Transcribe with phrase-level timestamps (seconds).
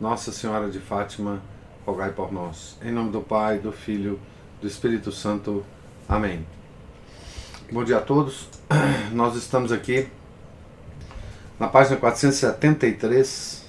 [0.00, 1.42] Nossa Senhora de Fátima,
[1.84, 2.76] rogai por nós.
[2.80, 4.20] Em nome do Pai, do Filho,
[4.60, 5.64] do Espírito Santo.
[6.08, 6.46] Amém.
[7.72, 8.48] Bom dia a todos.
[9.10, 10.06] Nós estamos aqui
[11.58, 13.64] na página 473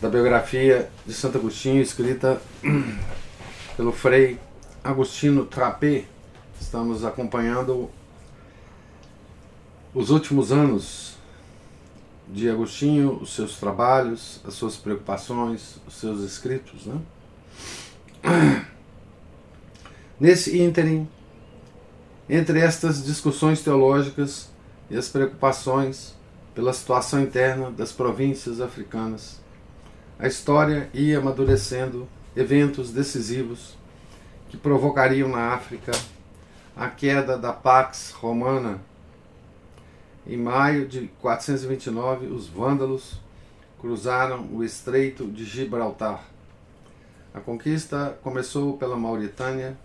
[0.00, 2.42] da biografia de Santo Agostinho, escrita
[3.76, 4.40] pelo Frei
[4.82, 6.06] Agostinho Trapé.
[6.60, 7.88] Estamos acompanhando
[9.94, 11.15] os últimos anos
[12.28, 16.86] de Agostinho, os seus trabalhos, as suas preocupações, os seus escritos.
[16.86, 17.00] Né?
[20.18, 21.08] Nesse ínterim,
[22.28, 24.48] entre estas discussões teológicas
[24.90, 26.14] e as preocupações
[26.54, 29.40] pela situação interna das províncias africanas,
[30.18, 33.76] a história ia amadurecendo eventos decisivos
[34.48, 35.92] que provocariam na África
[36.74, 38.80] a queda da Pax Romana
[40.26, 43.20] em maio de 429, os vândalos
[43.78, 46.24] cruzaram o Estreito de Gibraltar.
[47.32, 49.78] A conquista começou pela Mauritânia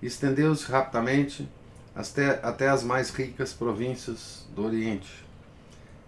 [0.00, 1.48] e estendeu-se rapidamente
[1.96, 5.24] até, até as mais ricas províncias do Oriente.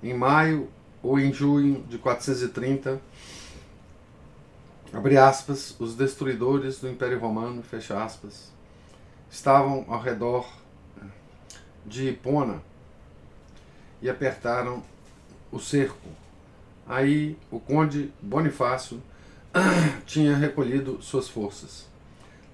[0.02, 0.68] Em maio
[1.02, 3.00] ou em junho de 430,
[4.92, 8.52] abre aspas, os destruidores do Império Romano, fecha aspas,
[9.30, 10.46] estavam ao redor
[11.84, 12.62] de Hipona,
[14.04, 14.82] e apertaram
[15.50, 16.10] o cerco.
[16.86, 19.02] Aí o conde Bonifácio
[20.04, 21.86] tinha recolhido suas forças.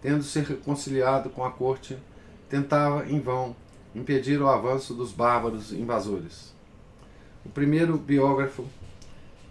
[0.00, 1.98] Tendo se reconciliado com a corte,
[2.48, 3.56] tentava em vão
[3.96, 6.54] impedir o avanço dos bárbaros invasores.
[7.44, 8.64] O primeiro biógrafo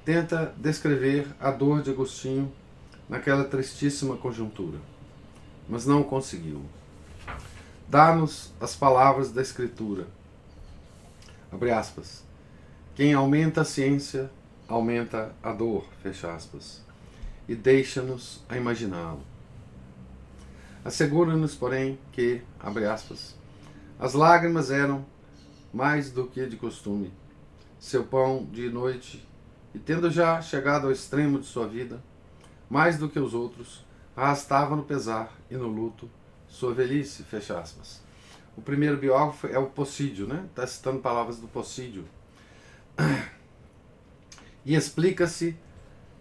[0.06, 2.50] tenta descrever a dor de Agostinho
[3.10, 4.78] naquela tristíssima conjuntura,
[5.68, 6.62] mas não conseguiu.
[7.90, 10.08] Dá-nos as palavras da Escritura
[11.52, 12.24] Abre aspas.
[12.96, 14.30] Quem aumenta a ciência,
[14.68, 16.84] aumenta a dor, fecha aspas.
[17.48, 19.24] E deixa-nos a imaginá-lo.
[20.84, 23.36] Assegura-nos, porém, que, abre aspas,
[24.00, 25.06] as lágrimas eram
[25.74, 27.12] mais do que de costume,
[27.80, 29.28] seu pão de noite,
[29.74, 32.02] e tendo já chegado ao extremo de sua vida,
[32.70, 33.86] mais do que os outros,
[34.16, 36.10] arrastava no pesar e no luto
[36.48, 38.02] sua velhice, fecha aspas.
[38.58, 40.46] O primeiro biógrafo é o Possídio, né?
[40.50, 42.06] Está citando palavras do Possídio.
[44.66, 45.56] E explica-se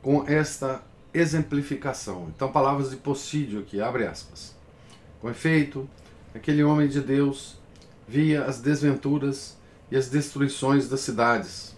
[0.01, 0.81] com esta
[1.13, 2.29] exemplificação.
[2.35, 4.55] Então, palavras de Possídio aqui, abre aspas.
[5.21, 5.91] Com efeito,
[6.33, 7.59] aquele homem de Deus
[8.07, 9.59] via as desventuras
[9.91, 11.77] e as destruições das cidades,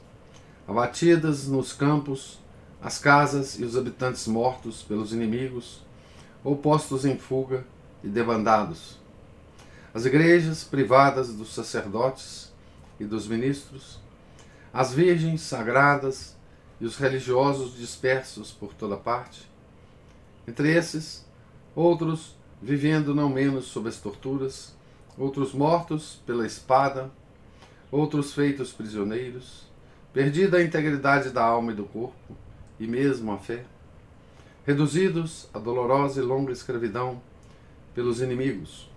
[0.68, 2.38] abatidas nos campos,
[2.80, 5.82] as casas e os habitantes mortos pelos inimigos,
[6.44, 7.64] ou postos em fuga
[8.04, 8.99] e debandados
[9.92, 12.52] as igrejas privadas dos sacerdotes
[12.98, 13.98] e dos ministros,
[14.72, 16.36] as virgens sagradas
[16.80, 19.50] e os religiosos dispersos por toda parte.
[20.46, 21.26] Entre esses,
[21.74, 24.76] outros vivendo não menos sob as torturas,
[25.18, 27.10] outros mortos pela espada,
[27.90, 29.68] outros feitos prisioneiros,
[30.12, 32.36] perdida a integridade da alma e do corpo,
[32.78, 33.64] e mesmo a fé,
[34.64, 37.20] reduzidos à dolorosa e longa escravidão
[37.92, 38.89] pelos inimigos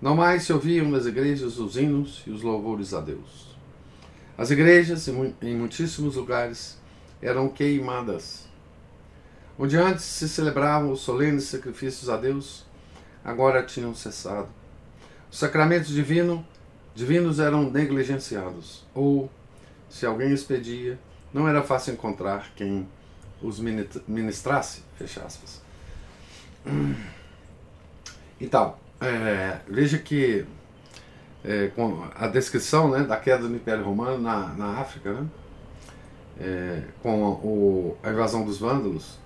[0.00, 3.56] não mais se ouviam nas igrejas os hinos e os louvores a Deus.
[4.36, 6.78] As igrejas, em muitíssimos lugares,
[7.22, 8.46] eram queimadas.
[9.58, 12.66] Onde antes se celebravam os solenes sacrifícios a Deus,
[13.24, 14.48] agora tinham cessado.
[15.30, 16.44] Os sacramentos divino,
[16.94, 19.30] divinos eram negligenciados, ou,
[19.88, 20.98] se alguém os pedia,
[21.32, 22.88] não era fácil encontrar quem
[23.40, 24.82] os ministrasse.
[24.96, 25.62] Fecha aspas.
[28.40, 28.76] Então,
[29.06, 30.46] é, veja que
[31.44, 35.26] é, com a descrição né, da queda do Império Romano na, na África, né,
[36.40, 39.18] é, com o, a invasão dos vândalos,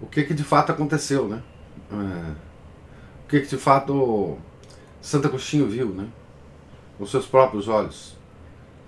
[0.00, 1.42] o que, que de fato aconteceu, né?
[1.92, 2.30] É,
[3.24, 4.38] o que, que de fato
[5.00, 6.08] Santo Agostinho viu, né?
[6.98, 8.16] Com seus próprios olhos,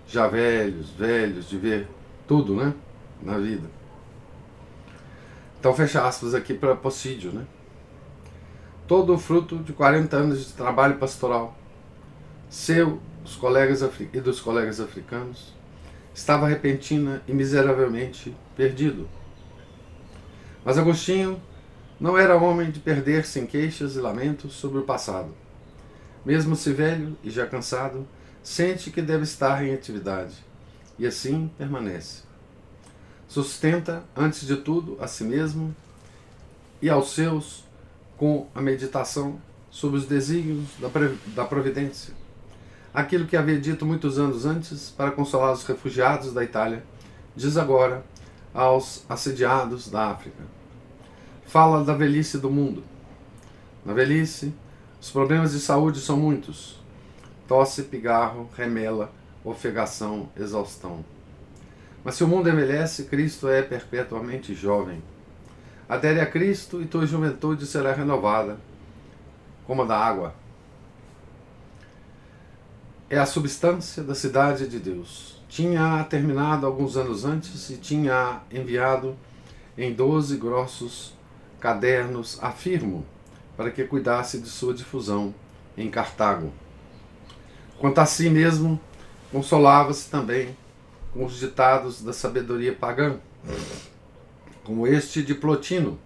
[0.07, 1.89] já velhos, velhos, de ver
[2.27, 2.75] tudo, né?
[3.23, 3.69] Na vida.
[5.61, 7.47] Então fecha aspas aqui para Possídio, né?
[8.87, 11.57] Todo o fruto de 40 anos de trabalho pastoral
[12.53, 13.81] seu dos colegas
[14.13, 15.55] e dos colegas africanos
[16.15, 19.09] estava repentina e miseravelmente perdido.
[20.63, 21.41] Mas Agostinho
[21.99, 25.35] não era homem de perder-se em queixas e lamentos sobre o passado.
[26.27, 28.07] Mesmo se velho e já cansado,
[28.43, 30.35] sente que deve estar em atividade,
[30.99, 32.23] e assim permanece.
[33.27, 35.75] Sustenta, antes de tudo, a si mesmo
[36.83, 37.65] e aos seus
[38.23, 40.69] com a meditação sobre os desígnios
[41.35, 42.15] da providência.
[42.95, 46.85] Aquilo que havia dito muitos anos antes para consolar os refugiados da Itália,
[47.35, 48.05] diz agora
[48.55, 50.45] aos assediados da África.
[51.45, 52.85] Fala da velhice do mundo.
[53.85, 54.55] Na velhice,
[55.01, 56.81] os problemas de saúde são muitos:
[57.49, 59.11] tosse, pigarro, remela,
[59.45, 61.05] ofegação, exaustão.
[62.05, 65.03] Mas se o mundo envelhece, Cristo é perpetuamente jovem.
[65.93, 68.57] Adere a Cristo e tua juventude será renovada,
[69.67, 70.35] como a da água.
[73.11, 75.39] É a substância da cidade de Deus.
[75.51, 79.15] Tinha terminado alguns anos antes e tinha enviado
[79.77, 81.13] em doze grossos
[81.61, 83.05] cadernos afirmo
[83.55, 85.35] para que cuidasse de sua difusão
[85.77, 86.55] em Cartago.
[87.79, 88.81] Quanto a si mesmo,
[89.31, 90.57] consolava-se também
[91.13, 93.19] com os ditados da sabedoria pagã
[94.65, 95.99] como este de Plotino,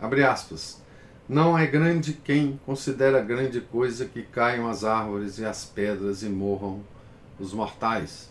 [0.00, 0.82] abre aspas,
[1.28, 6.28] não é grande quem considera grande coisa que caiam as árvores e as pedras e
[6.28, 6.82] morram
[7.38, 8.30] os mortais.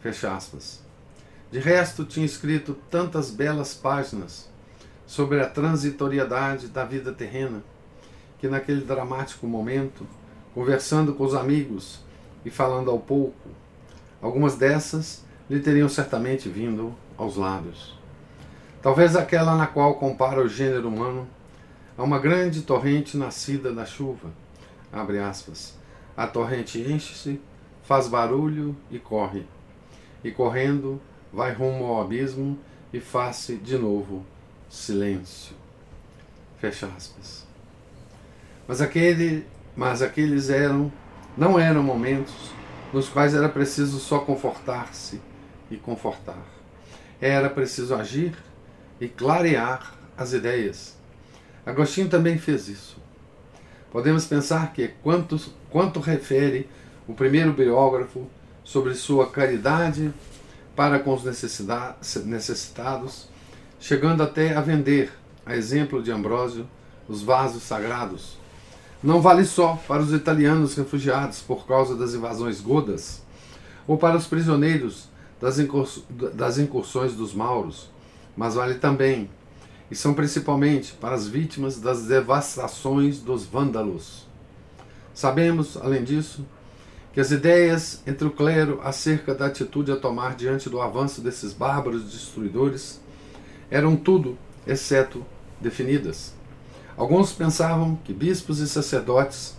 [0.00, 0.82] Fecha aspas.
[1.50, 4.48] De resto, tinha escrito tantas belas páginas
[5.06, 7.62] sobre a transitoriedade da vida terrena,
[8.38, 10.06] que naquele dramático momento,
[10.54, 12.00] conversando com os amigos
[12.44, 13.50] e falando ao pouco,
[14.20, 17.99] algumas dessas lhe teriam certamente vindo aos lábios.
[18.82, 21.28] Talvez aquela na qual compara o gênero humano
[21.98, 24.30] a uma grande torrente nascida da chuva.
[24.90, 25.78] Abre aspas.
[26.16, 27.38] A torrente enche-se,
[27.82, 29.46] faz barulho e corre.
[30.24, 31.00] E correndo,
[31.30, 32.58] vai rumo ao abismo
[32.90, 34.24] e faz-se de novo
[34.66, 35.54] silêncio.
[36.58, 37.46] Fecha aspas.
[38.66, 40.90] Mas, aquele, mas aqueles eram,
[41.36, 42.50] não eram momentos
[42.94, 45.20] nos quais era preciso só confortar-se
[45.70, 46.42] e confortar.
[47.20, 48.34] Era preciso agir
[49.00, 50.96] e clarear as ideias.
[51.64, 52.98] Agostinho também fez isso.
[53.90, 56.68] Podemos pensar que, quanto, quanto refere
[57.08, 58.28] o primeiro biógrafo
[58.62, 60.12] sobre sua caridade
[60.76, 63.28] para com os necessitados,
[63.80, 65.12] chegando até a vender,
[65.44, 66.68] a exemplo de Ambrósio,
[67.08, 68.38] os vasos sagrados.
[69.02, 73.22] Não vale só para os italianos refugiados por causa das invasões godas,
[73.86, 75.08] ou para os prisioneiros
[75.40, 77.90] das incursões dos mauros,
[78.36, 79.28] mas vale também,
[79.90, 84.28] e são principalmente para as vítimas das devastações dos vândalos.
[85.12, 86.46] Sabemos, além disso,
[87.12, 91.52] que as ideias entre o clero acerca da atitude a tomar diante do avanço desses
[91.52, 93.00] bárbaros destruidores
[93.70, 95.24] eram tudo exceto
[95.60, 96.34] definidas.
[96.96, 99.56] Alguns pensavam que bispos e sacerdotes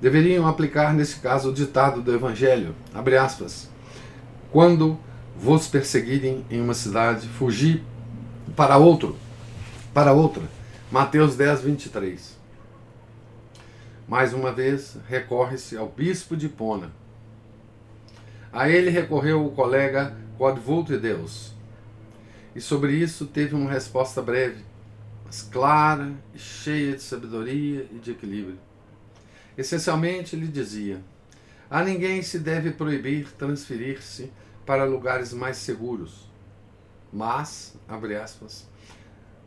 [0.00, 2.74] deveriam aplicar nesse caso o ditado do Evangelho,
[3.20, 3.68] aspas,
[4.52, 4.98] quando
[5.36, 7.82] vos perseguirem em uma cidade, fugi
[8.52, 9.16] para outro,
[9.92, 10.42] para outra.
[10.90, 12.38] Mateus 10, 23.
[14.06, 16.92] Mais uma vez, recorre-se ao bispo de Pona.
[18.52, 21.52] A ele recorreu o colega Godvolt Deus.
[22.54, 24.62] E sobre isso teve uma resposta breve,
[25.24, 28.58] mas clara e cheia de sabedoria e de equilíbrio.
[29.58, 31.00] Essencialmente, ele dizia:
[31.68, 34.30] A ninguém se deve proibir transferir-se
[34.64, 36.32] para lugares mais seguros
[37.14, 38.66] mas, abre aspas,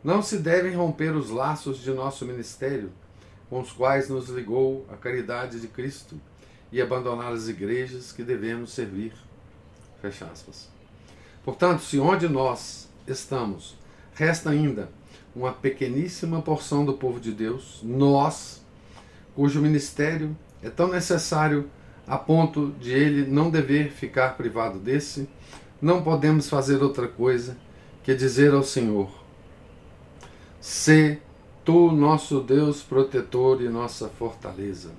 [0.02, 2.90] não se devem romper os laços de nosso ministério,
[3.50, 6.18] com os quais nos ligou a caridade de Cristo,
[6.72, 9.12] e abandonar as igrejas que devemos servir.
[10.00, 10.68] Fecha aspas.
[11.44, 13.76] Portanto, se onde nós estamos
[14.14, 14.90] resta ainda
[15.34, 18.62] uma pequeníssima porção do povo de Deus, nós,
[19.34, 21.70] cujo ministério é tão necessário
[22.06, 25.28] a ponto de ele não dever ficar privado desse,
[25.80, 27.56] não podemos fazer outra coisa
[28.02, 29.10] que dizer ao Senhor:
[30.60, 31.18] Se
[31.64, 34.90] tu, nosso Deus protetor e nossa fortaleza.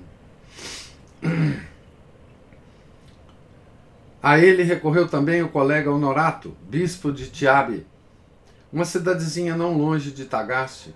[4.22, 7.88] A ele recorreu também o colega Honorato, bispo de Tiabe,
[8.72, 10.94] uma cidadezinha não longe de Tagaste,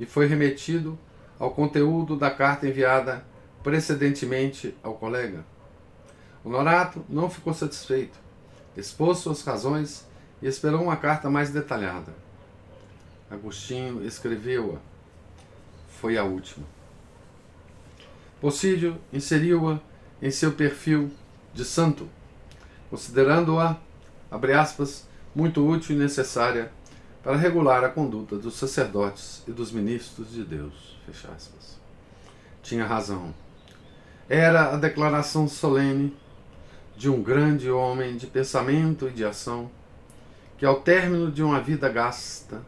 [0.00, 0.98] e foi remetido
[1.38, 3.24] ao conteúdo da carta enviada
[3.62, 5.46] precedentemente ao colega.
[6.44, 8.23] Honorato não ficou satisfeito
[8.76, 10.06] expôs suas razões
[10.42, 12.14] e esperou uma carta mais detalhada.
[13.30, 14.78] Agostinho escreveu-a.
[16.00, 16.66] Foi a última.
[18.40, 19.80] Possídio inseriu-a
[20.20, 21.10] em seu perfil
[21.52, 22.08] de santo,
[22.90, 23.78] considerando-a,
[24.30, 26.70] abre aspas, muito útil e necessária
[27.22, 30.98] para regular a conduta dos sacerdotes e dos ministros de Deus.
[31.06, 31.78] Fecha aspas.
[32.62, 33.34] Tinha razão.
[34.28, 36.14] Era a declaração solene
[36.96, 39.70] de um grande homem de pensamento e de ação,
[40.56, 42.62] que ao término de uma vida gasta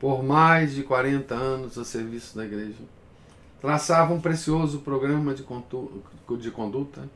[0.00, 2.82] por mais de 40 anos a serviço da igreja,
[3.60, 7.08] traçava um precioso programa de conduta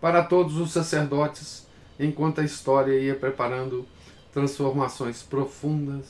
[0.00, 1.66] para todos os sacerdotes,
[1.98, 3.86] enquanto a história ia preparando
[4.32, 6.04] transformações profundas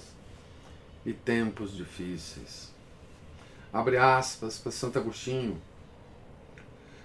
[1.06, 2.72] e tempos difíceis.
[3.72, 5.56] Abre aspas para Santo Agostinho.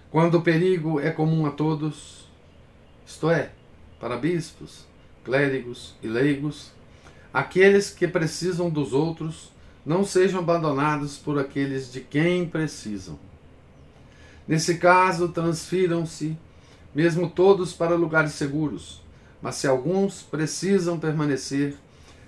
[0.10, 2.23] Quando o perigo é comum a todos,
[3.06, 3.52] isto é,
[4.00, 4.86] para bispos,
[5.24, 6.72] clérigos e leigos,
[7.34, 9.52] aqueles que precisam dos outros
[9.86, 13.20] não sejam abandonados por aqueles de quem precisam.
[14.48, 16.38] Nesse caso, transfiram-se,
[16.94, 19.02] mesmo todos para lugares seguros,
[19.42, 21.76] mas se alguns precisam permanecer,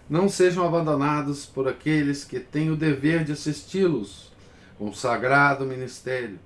[0.10, 4.32] não sejam abandonados por aqueles que têm o dever de assisti-los
[4.78, 6.40] com o sagrado ministério,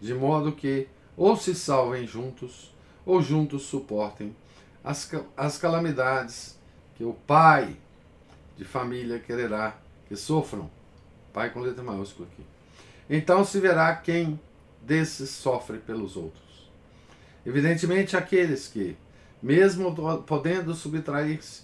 [0.00, 0.86] de modo que
[1.16, 2.72] ou se salvem juntos,
[3.08, 4.36] ou juntos suportem
[4.84, 6.58] as, as calamidades
[6.94, 7.74] que o pai
[8.54, 10.70] de família quererá que sofram.
[11.32, 12.44] Pai com letra maiúscula aqui.
[13.08, 14.38] Então se verá quem
[14.82, 16.70] desses sofre pelos outros.
[17.46, 18.94] Evidentemente, aqueles que,
[19.42, 19.94] mesmo
[20.26, 21.62] podendo subtrair-se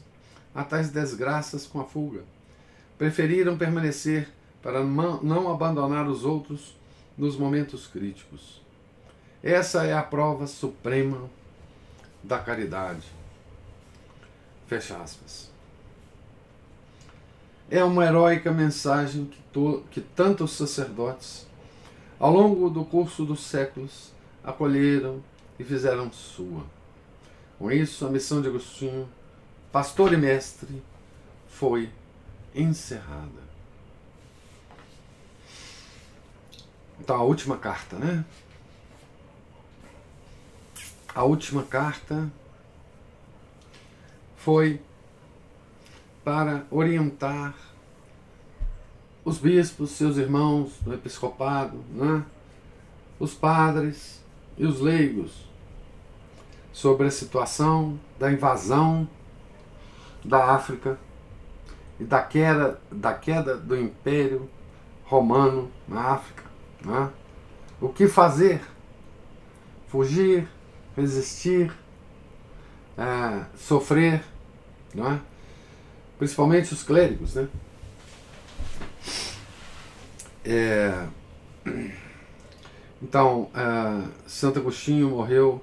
[0.54, 2.22] a tais desgraças com a fuga,
[2.96, 4.28] preferiram permanecer
[4.62, 6.74] para não abandonar os outros
[7.18, 8.63] nos momentos críticos.
[9.44, 11.28] Essa é a prova suprema
[12.22, 13.06] da caridade.
[14.66, 15.50] Fecha aspas.
[17.70, 21.46] É uma heróica mensagem que, to, que tantos sacerdotes,
[22.18, 25.22] ao longo do curso dos séculos, acolheram
[25.58, 26.64] e fizeram sua.
[27.58, 29.06] Com isso, a missão de Agostinho,
[29.70, 30.82] pastor e mestre,
[31.48, 31.90] foi
[32.54, 33.44] encerrada.
[36.98, 38.24] Então, a última carta, né?
[41.14, 42.28] A última carta
[44.36, 44.80] foi
[46.24, 47.54] para orientar
[49.24, 52.24] os bispos, seus irmãos do episcopado, né?
[53.20, 54.22] os padres
[54.58, 55.48] e os leigos
[56.72, 59.08] sobre a situação da invasão
[60.24, 60.98] da África
[62.00, 64.50] e da queda, da queda do Império
[65.04, 66.42] Romano na África.
[66.84, 67.08] Né?
[67.80, 68.60] O que fazer?
[69.86, 70.48] Fugir,
[70.96, 71.72] resistir,
[72.96, 74.22] é, sofrer,
[74.94, 75.20] né?
[76.18, 77.34] principalmente os clérigos.
[77.34, 77.48] Né?
[80.44, 81.06] É,
[83.02, 85.60] então, é, Santo Agostinho morreu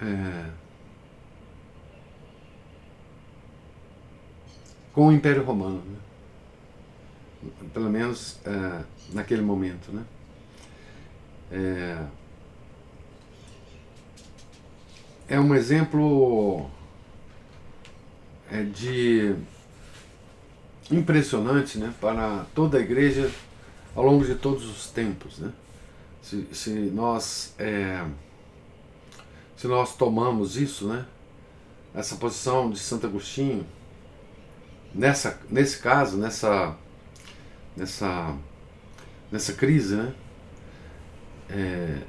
[0.00, 0.50] é,
[4.92, 5.98] com o Império Romano, né?
[7.72, 9.92] pelo menos é, naquele momento.
[9.92, 10.04] Né?
[11.52, 12.06] É,
[15.28, 16.68] é um exemplo
[18.50, 19.34] é, de
[20.90, 23.30] impressionante né, para toda a igreja
[23.94, 25.38] ao longo de todos os tempos.
[25.38, 25.50] Né?
[26.22, 28.04] Se, se nós é,
[29.56, 31.06] se nós tomamos isso, né,
[31.94, 33.66] essa posição de Santo Agostinho,
[34.94, 36.76] nessa, nesse caso, nessa,
[37.74, 38.36] nessa,
[39.32, 40.14] nessa crise, né,
[41.48, 42.02] é,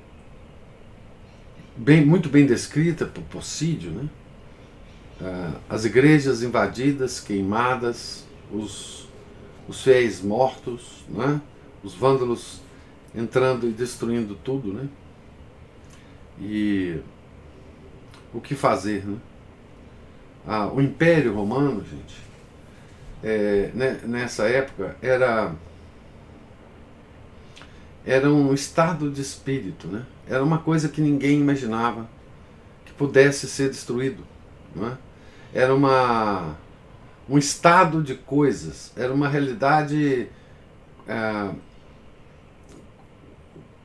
[1.75, 4.09] bem, muito bem descrita por Possídio, né,
[5.69, 9.07] as igrejas invadidas, queimadas, os,
[9.67, 11.41] os fiéis mortos, né,
[11.83, 12.61] os vândalos
[13.13, 14.89] entrando e destruindo tudo, né?
[16.39, 16.99] E
[18.33, 19.17] o que fazer, né?
[20.45, 22.15] Ah, o Império Romano, gente,
[23.23, 25.55] é, né, nessa época era
[28.05, 30.05] era um estado de espírito, né?
[30.27, 32.07] Era uma coisa que ninguém imaginava
[32.85, 34.23] que pudesse ser destruído,
[34.75, 34.97] não é?
[35.53, 36.57] Era uma
[37.27, 40.29] um estado de coisas, era uma realidade
[41.07, 41.51] é,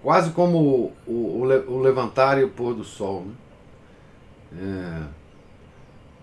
[0.02, 3.26] quase como o, o, o, levantar e o pôr do sol.
[4.52, 5.09] Né?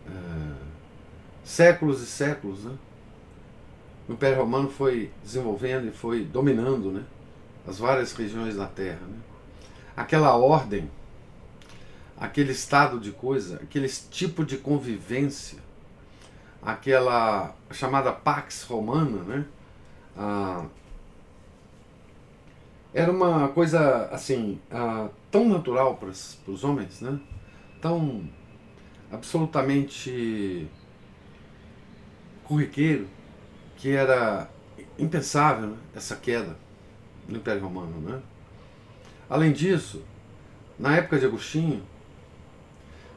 [0.07, 0.53] É, é,
[1.43, 2.75] séculos e séculos, né?
[4.07, 7.03] o Império Romano foi desenvolvendo e foi dominando né?
[7.67, 9.01] as várias regiões da Terra.
[9.01, 9.17] Né?
[9.97, 10.89] Aquela ordem,
[12.17, 15.57] aquele estado de coisa, aquele tipo de convivência,
[16.61, 19.45] aquela chamada Pax Romana, né?
[20.15, 20.65] Ah,
[22.93, 27.19] era uma coisa assim uh, tão natural para os homens, né?
[27.81, 28.27] Tão
[29.11, 30.67] absolutamente
[32.43, 33.07] corriqueiro
[33.75, 34.49] que era
[34.97, 35.77] impensável né?
[35.95, 36.57] essa queda
[37.27, 37.99] no Império Romano.
[38.01, 38.21] Né?
[39.29, 40.03] Além disso,
[40.79, 41.83] na época de Agostinho,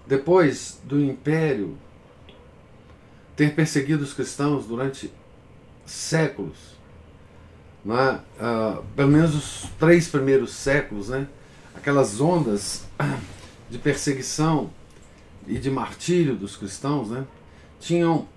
[0.06, 1.78] depois do Império
[3.36, 5.12] ter perseguido os cristãos durante
[5.86, 6.76] séculos,
[7.84, 8.20] né?
[8.94, 11.26] Pelo menos os três primeiros séculos, né?
[11.74, 12.84] aquelas ondas
[13.70, 14.70] de perseguição
[15.46, 17.24] e de martírio dos cristãos né?
[17.78, 18.28] tinham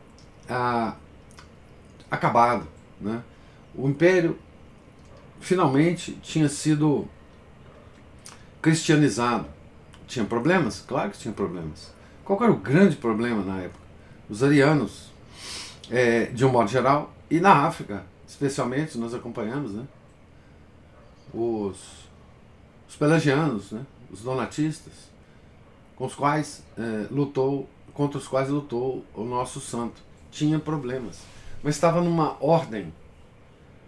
[0.49, 0.93] uh,
[2.09, 2.67] acabado.
[3.01, 3.21] Né?
[3.75, 4.37] O império
[5.41, 7.07] finalmente tinha sido
[8.63, 9.45] cristianizado.
[10.07, 10.83] Tinha problemas?
[10.87, 11.93] Claro que tinha problemas.
[12.23, 13.83] Qual era o grande problema na época?
[14.29, 15.11] Os arianos,
[15.91, 19.85] é, de um modo geral, e na África, especialmente, nós acompanhamos, né?
[21.33, 22.07] Os,
[22.87, 23.85] os pelagianos, né?
[24.09, 24.93] os donatistas,
[25.95, 30.01] com os quais é, lutou, contra os quais lutou o nosso santo.
[30.31, 31.21] Tinha problemas,
[31.61, 32.93] mas estava numa ordem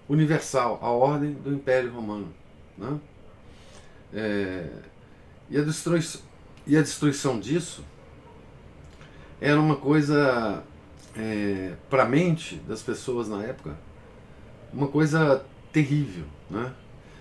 [0.09, 2.27] universal, a ordem do Império Romano.
[2.77, 2.99] Né?
[4.13, 4.67] É,
[5.49, 6.21] e, a destruição,
[6.65, 7.83] e a destruição disso
[9.39, 10.63] era uma coisa,
[11.15, 13.77] é, para a mente das pessoas na época,
[14.73, 16.25] uma coisa terrível.
[16.49, 16.71] Né?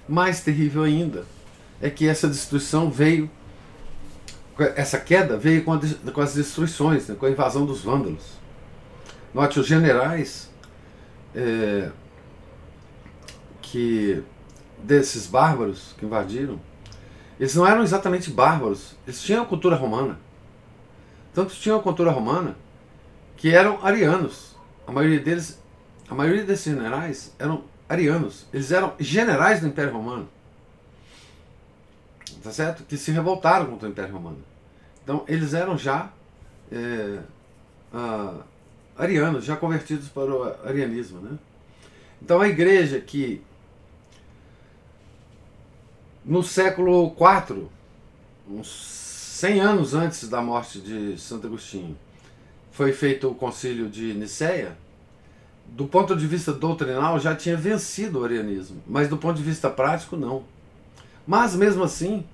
[0.08, 1.24] Mais terrível ainda
[1.80, 3.30] é que essa destruição veio,
[4.76, 5.80] essa queda veio com, a,
[6.12, 7.14] com as destruições, né?
[7.14, 8.38] com a invasão dos vândalos.
[9.34, 10.48] Note, os generais
[11.34, 11.90] é,
[13.60, 14.22] que
[14.82, 16.60] desses bárbaros que invadiram
[17.38, 20.18] eles não eram exatamente bárbaros, eles tinham cultura romana.
[21.32, 22.56] Tanto tinham cultura romana
[23.36, 24.54] que eram arianos.
[24.86, 25.60] A maioria deles,
[26.08, 28.46] a maioria desses generais eram arianos.
[28.52, 30.28] Eles eram generais do Império Romano.
[32.42, 32.84] Tá certo?
[32.84, 34.38] Que se revoltaram contra o Império Romano.
[35.02, 36.10] Então eles eram já
[36.70, 37.18] é,
[37.92, 38.40] ah,
[38.96, 41.20] arianos, já convertidos para o arianismo.
[41.20, 41.38] Né?
[42.22, 43.42] Então a igreja que
[46.24, 47.68] no século IV,
[48.48, 51.96] uns 100 anos antes da morte de Santo Agostinho,
[52.72, 54.76] foi feito o concílio de Nicéia.
[55.66, 59.68] Do ponto de vista doutrinal, já tinha vencido o arianismo, mas do ponto de vista
[59.70, 60.44] prático, não.
[61.26, 62.24] Mas mesmo assim,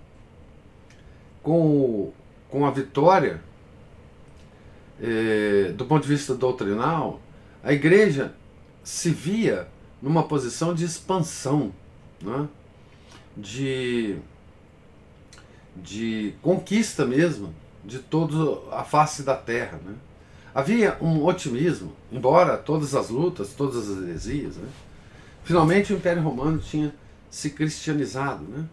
[1.43, 2.13] com,
[2.49, 3.41] com a vitória,
[5.01, 7.21] eh, do ponto de vista doutrinal,
[7.63, 8.35] a igreja
[8.83, 9.69] se via
[10.03, 11.73] numa posição de expansão.
[12.21, 12.49] Né?
[13.41, 14.17] De,
[15.77, 19.81] de conquista mesmo de toda a face da terra.
[19.85, 19.95] Né?
[20.55, 24.69] Havia um otimismo, embora todas as lutas, todas as heresias, né?
[25.45, 26.95] finalmente o Império Romano tinha
[27.31, 28.45] se cristianizado.
[28.45, 28.67] Né?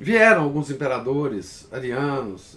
[0.00, 2.56] Vieram alguns imperadores arianos,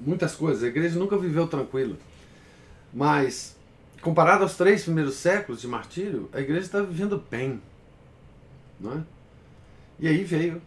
[0.00, 1.96] muitas coisas, a igreja nunca viveu tranquila.
[2.92, 3.56] Mas,
[4.02, 7.60] comparado aos três primeiros séculos de martírio, a igreja está vivendo bem.
[8.78, 9.02] Não é?
[10.02, 10.60] E aí veio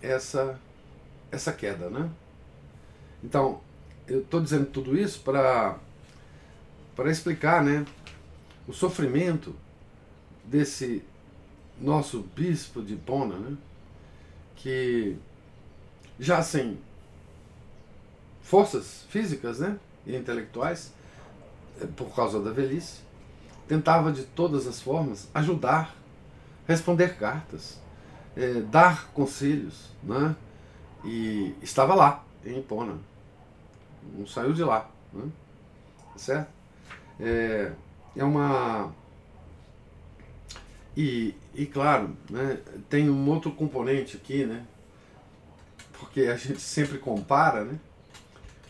[0.00, 0.56] essa,
[1.32, 2.08] essa queda, né?
[3.24, 3.60] Então,
[4.06, 5.80] eu estou dizendo tudo isso para
[7.06, 7.84] explicar né,
[8.68, 9.52] o sofrimento
[10.44, 11.02] desse
[11.80, 13.56] nosso bispo de Pona, né,
[14.54, 15.16] que
[16.20, 16.78] já sem
[18.40, 20.92] forças físicas né, e intelectuais,
[21.80, 23.00] eh, por causa da velhice,
[23.66, 25.96] tentava de todas as formas ajudar,
[26.64, 27.80] responder cartas,
[28.38, 30.36] é, dar conselhos, né?
[31.04, 32.96] E estava lá, em Ipona.
[34.16, 35.28] Não saiu de lá, né?
[36.16, 36.48] Certo?
[37.18, 37.72] É,
[38.16, 38.92] é uma...
[40.96, 44.64] E, e claro, né, tem um outro componente aqui, né?
[45.92, 47.78] Porque a gente sempre compara, né?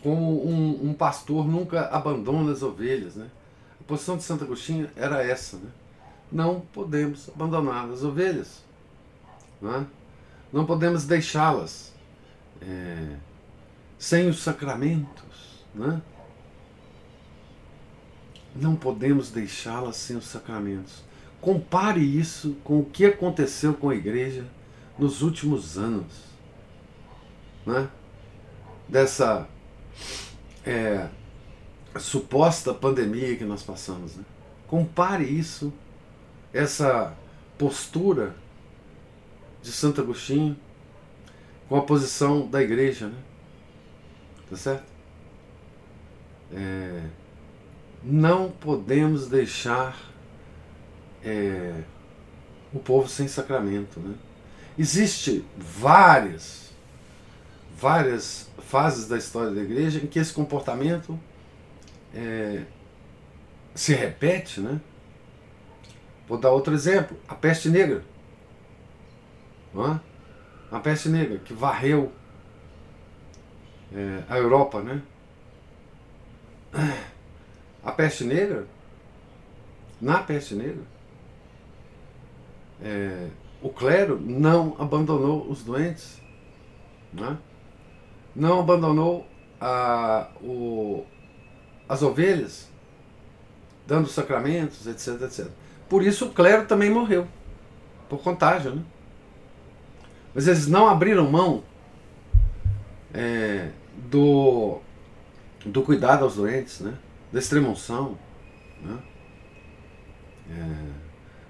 [0.01, 3.29] Como um, um pastor nunca abandona as ovelhas, né?
[3.79, 5.69] A posição de Santo Agostinho era essa, né?
[6.31, 8.68] Não podemos abandonar as ovelhas.
[9.61, 9.85] Não, é?
[10.51, 11.93] não podemos deixá-las
[12.61, 13.15] é,
[13.97, 15.65] sem os sacramentos.
[15.73, 16.01] Não, é?
[18.55, 21.03] não podemos deixá-las sem os sacramentos.
[21.41, 24.45] Compare isso com o que aconteceu com a igreja
[24.97, 26.29] nos últimos anos.
[27.65, 27.89] Né?
[28.87, 29.47] Dessa
[30.65, 31.07] é,
[31.97, 34.15] suposta pandemia que nós passamos.
[34.15, 34.25] Né?
[34.67, 35.71] Compare isso,
[36.53, 37.15] essa
[37.57, 38.35] postura
[39.61, 40.57] de Santo Agostinho
[41.67, 43.17] com a posição da igreja, né?
[44.49, 44.83] Tá certo?
[46.51, 47.03] É,
[48.03, 49.95] não podemos deixar
[51.23, 51.83] é,
[52.73, 54.15] o povo sem sacramento, né?
[54.77, 56.71] Existe várias,
[57.75, 61.19] várias fases da história da igreja em que esse comportamento
[62.13, 62.63] é,
[63.75, 64.79] se repete, né?
[66.27, 68.03] Vou dar outro exemplo: a peste negra.
[69.73, 69.99] Não é?
[70.71, 72.11] A peste negra que varreu
[73.93, 75.01] é, a Europa, né?
[77.83, 78.67] A peste negra,
[79.99, 80.83] na peste negra,
[82.81, 83.27] é,
[83.61, 86.21] o clero não abandonou os doentes,
[87.11, 87.37] né?
[88.35, 89.27] não abandonou
[89.59, 91.05] a, o,
[91.87, 92.69] as ovelhas,
[93.87, 95.47] dando sacramentos, etc, etc.
[95.89, 97.27] Por isso o clero também morreu,
[98.07, 98.75] por contágio.
[98.75, 98.83] Né?
[100.33, 101.63] Mas eles não abriram mão
[103.13, 103.71] é,
[104.09, 104.79] do,
[105.65, 106.97] do cuidado aos doentes, né?
[107.31, 108.17] da extremoção.
[108.81, 108.99] Né?
[110.51, 110.91] É,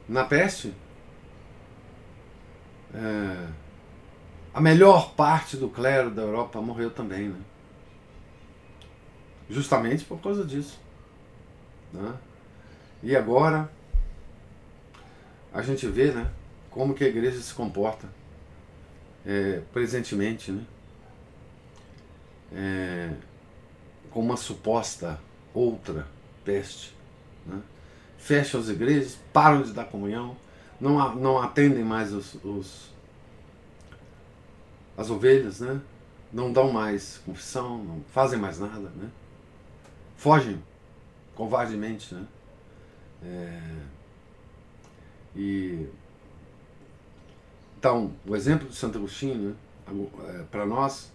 [0.07, 0.73] na peste,
[2.93, 3.47] é,
[4.53, 7.29] a melhor parte do clero da Europa morreu também.
[7.29, 7.39] Né?
[9.49, 10.79] Justamente por causa disso.
[11.93, 12.13] Né?
[13.03, 13.69] E agora
[15.53, 16.29] a gente vê né,
[16.69, 18.07] como que a igreja se comporta
[19.25, 20.51] é, presentemente.
[20.51, 20.63] Né?
[22.51, 23.13] É,
[24.11, 25.19] com uma suposta
[25.53, 26.07] outra
[26.43, 26.95] peste.
[27.45, 27.61] Né?
[28.17, 30.35] Fecham as igrejas, param de dar comunhão,
[30.79, 32.89] não, não atendem mais os, os,
[34.97, 35.79] as ovelhas, né?
[36.31, 38.89] não dão mais confissão, não fazem mais nada.
[38.89, 39.09] Né?
[40.17, 40.61] Fogem
[41.35, 42.13] covardemente.
[42.13, 42.25] Né?
[43.23, 43.61] É,
[45.35, 45.87] e
[47.79, 49.55] então, o exemplo de Santo Agostinho,
[49.87, 51.09] né, é, para nós,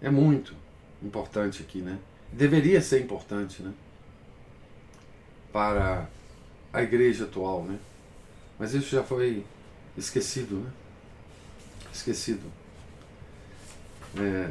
[0.00, 0.54] é muito
[1.02, 1.98] importante aqui, né?
[2.32, 3.70] Deveria ser importante, né?
[5.52, 6.08] Para
[6.72, 7.78] a igreja atual, né?
[8.58, 9.44] Mas isso já foi
[9.94, 10.70] esquecido, né?
[11.92, 12.50] Esquecido.
[14.16, 14.50] É...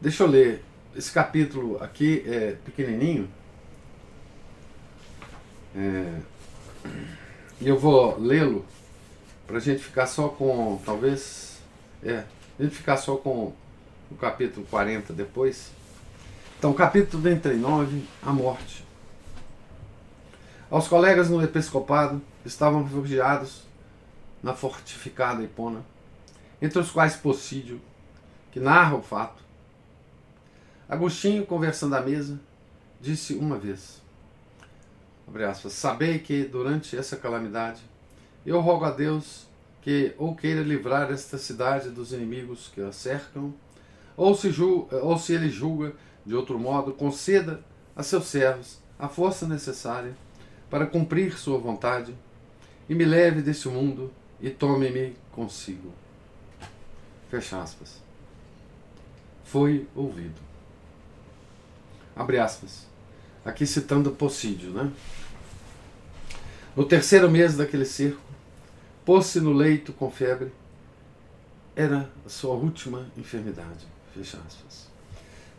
[0.00, 0.64] Deixa eu ler.
[0.96, 3.30] Esse capítulo aqui é pequenininho.
[5.76, 6.20] É...
[7.60, 8.64] E eu vou lê-lo
[9.46, 11.60] para a gente ficar só com, talvez,
[12.02, 12.24] é,
[12.58, 13.52] a gente ficar só com
[14.10, 15.70] o capítulo 40 depois.
[16.58, 18.84] Então, capítulo 39, a morte.
[20.70, 23.62] Aos colegas no episcopado estavam refugiados
[24.42, 25.84] na fortificada Hipona,
[26.60, 27.80] entre os quais Possídio,
[28.50, 29.42] que narra o fato.
[30.88, 32.40] Agostinho, conversando à mesa,
[33.00, 34.01] disse uma vez:
[35.48, 37.82] aspas, Sabei que durante essa calamidade
[38.44, 39.46] eu rogo a Deus
[39.82, 43.52] que ou queira livrar esta cidade dos inimigos que a cercam,
[44.16, 47.60] ou se, julga, ou se ele julga de outro modo, conceda
[47.96, 50.14] a seus servos a força necessária
[50.70, 52.14] para cumprir sua vontade
[52.88, 55.92] e me leve deste mundo e tome-me consigo.
[57.28, 58.00] Fecha aspas.
[59.44, 60.40] Foi ouvido.
[62.14, 62.91] Abre aspas.
[63.44, 64.92] Aqui citando Possídio, né?
[66.76, 68.22] No terceiro mês daquele cerco,
[69.04, 70.52] pôs-se no leito com febre.
[71.74, 73.86] Era a sua última enfermidade.
[74.14, 74.88] Fecha aspas.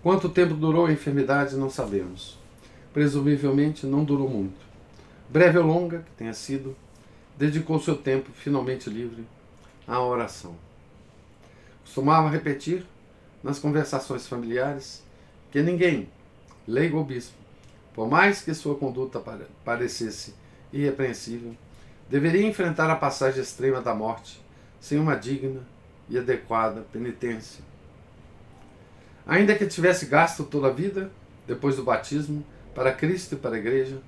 [0.01, 2.37] Quanto tempo durou a enfermidade não sabemos.
[2.93, 4.63] Presumivelmente não durou muito.
[5.29, 6.75] Breve ou longa que tenha sido,
[7.37, 9.25] dedicou seu tempo, finalmente livre,
[9.87, 10.55] à oração.
[11.83, 12.85] Costumava repetir
[13.43, 15.03] nas conversações familiares
[15.51, 16.09] que ninguém,
[16.67, 17.42] leigo ou bispo,
[17.93, 19.21] por mais que sua conduta
[19.63, 20.33] parecesse
[20.71, 21.55] irrepreensível,
[22.09, 24.43] deveria enfrentar a passagem extrema da morte
[24.79, 25.61] sem uma digna
[26.09, 27.63] e adequada penitência.
[29.25, 31.09] Ainda que tivesse gasto toda a vida,
[31.47, 34.01] depois do batismo, para Cristo e para a Igreja,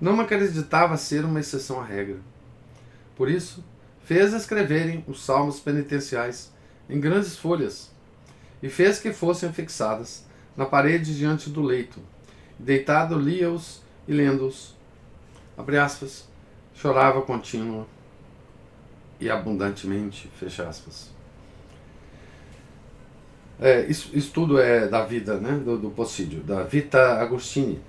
[0.00, 2.18] não acreditava ser uma exceção à regra.
[3.16, 3.64] Por isso,
[4.04, 6.52] fez escreverem os salmos penitenciais
[6.88, 7.90] em grandes folhas
[8.62, 10.24] e fez que fossem fixadas
[10.56, 12.00] na parede diante do leito.
[12.58, 14.74] Deitado, lia-os e lendo-os.
[15.56, 16.28] Abre aspas
[16.80, 17.86] chorava contínua
[19.20, 21.10] e abundantemente, fecha aspas.
[23.60, 27.80] É, isso, isso, tudo é da vida né, do, do Possídio, da Vita Agostini.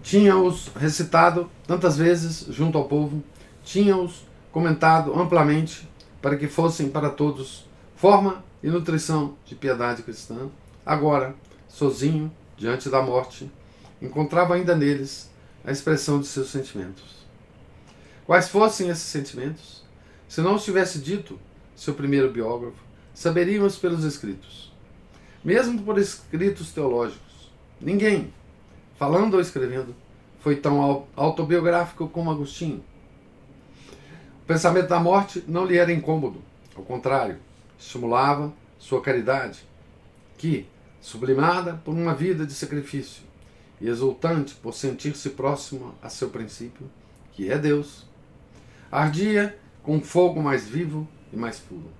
[0.00, 3.24] Tinha-os recitado tantas vezes junto ao povo,
[3.64, 5.88] tinha-os comentado amplamente
[6.22, 10.48] para que fossem para todos forma e nutrição de piedade cristã.
[10.86, 11.34] Agora,
[11.68, 13.50] sozinho, diante da morte,
[14.00, 15.30] encontrava ainda neles
[15.64, 17.26] a expressão de seus sentimentos.
[18.26, 19.84] Quais fossem esses sentimentos?
[20.28, 21.38] Se não os tivesse dito
[21.74, 22.76] seu primeiro biógrafo,
[23.14, 24.72] saberíamos pelos escritos.
[25.42, 28.32] Mesmo por escritos teológicos, ninguém,
[28.96, 29.94] falando ou escrevendo,
[30.40, 32.84] foi tão autobiográfico como Agostinho.
[34.42, 36.42] O pensamento da morte não lhe era incômodo,
[36.74, 37.38] ao contrário,
[37.78, 39.60] estimulava sua caridade,
[40.36, 40.66] que,
[41.00, 43.27] sublimada por uma vida de sacrifício
[43.80, 46.90] e exultante por sentir-se próximo a seu princípio,
[47.32, 48.06] que é Deus,
[48.90, 51.90] ardia com um fogo mais vivo e mais puro.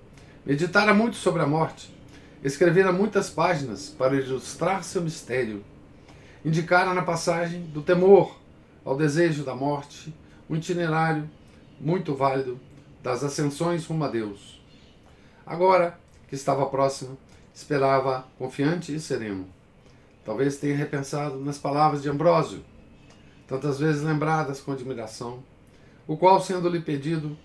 [0.45, 1.93] Meditara muito sobre a morte,
[2.43, 5.63] escrevera muitas páginas para ilustrar seu mistério,
[6.43, 8.37] indicara na passagem do temor
[8.83, 10.13] ao desejo da morte
[10.49, 11.29] um itinerário
[11.79, 12.59] muito válido
[13.03, 14.59] das ascensões rumo a Deus.
[15.45, 17.17] Agora que estava próximo,
[17.53, 19.47] esperava confiante e sereno.
[20.29, 22.63] Talvez tenha repensado nas palavras de Ambrósio,
[23.47, 25.43] tantas vezes lembradas com admiração,
[26.05, 27.35] o qual, sendo-lhe pedido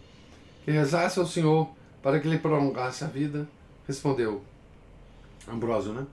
[0.66, 1.66] que rezasse ao Senhor
[2.02, 3.48] para que lhe prolongasse a vida,
[3.88, 4.42] respondeu:
[5.48, 6.06] Ambrósio, né?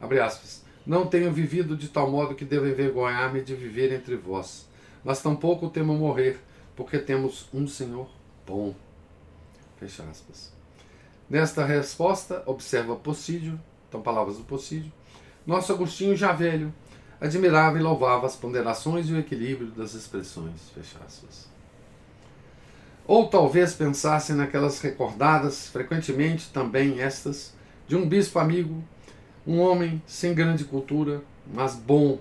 [0.00, 0.64] Abre aspas.
[0.84, 4.68] Não tenho vivido de tal modo que devo envergonhar-me de viver entre vós,
[5.04, 6.40] mas tampouco temo morrer,
[6.74, 8.08] porque temos um Senhor
[8.44, 8.74] bom.
[9.76, 10.52] Fecha aspas.
[11.30, 14.90] Nesta resposta, observa Possídio, então palavras do Possídio,
[15.46, 16.74] nosso Agostinho já velho,
[17.20, 20.70] admirava e louvava as ponderações e o equilíbrio das expressões.
[20.74, 21.48] Fecha aspas.
[23.06, 27.54] Ou talvez pensassem naquelas recordadas, frequentemente também estas,
[27.86, 28.82] de um bispo amigo,
[29.46, 32.18] um homem sem grande cultura, mas bom,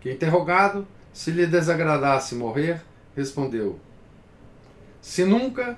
[0.00, 2.80] que interrogado se lhe desagradasse morrer,
[3.16, 3.80] respondeu:
[5.00, 5.76] Se nunca,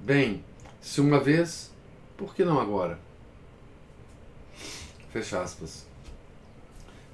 [0.00, 0.44] bem,
[0.80, 1.72] se uma vez,
[2.18, 2.98] por que não agora?
[5.10, 5.89] Fecha aspas.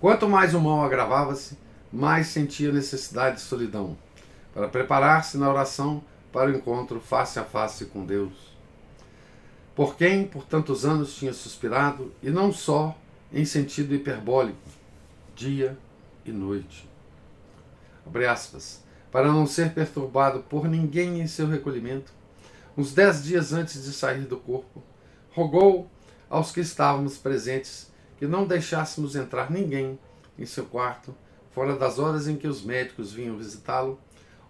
[0.01, 1.57] Quanto mais o mal agravava-se,
[1.93, 3.97] mais sentia necessidade de solidão,
[4.53, 8.33] para preparar-se na oração para o encontro face a face com Deus,
[9.75, 12.97] por quem por tantos anos tinha suspirado, e não só
[13.33, 14.59] em sentido hiperbólico,
[15.35, 15.79] dia
[16.25, 16.89] e noite.
[18.07, 22.13] Abre aspas, para não ser perturbado por ninguém em seu recolhimento,
[22.77, 24.83] uns dez dias antes de sair do corpo,
[25.33, 25.91] rogou
[26.29, 29.99] aos que estávamos presentes que não deixássemos entrar ninguém
[30.39, 31.15] em seu quarto,
[31.53, 33.99] fora das horas em que os médicos vinham visitá-lo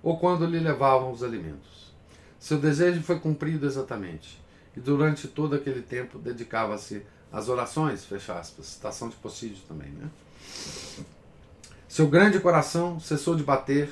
[0.02, 1.92] ou quando lhe levavam os alimentos.
[2.38, 4.40] Seu desejo foi cumprido exatamente,
[4.76, 7.02] e durante todo aquele tempo dedicava-se
[7.32, 10.08] às orações, fecha aspas, citação de Possídio também, né?
[11.88, 13.90] Seu grande coração cessou de bater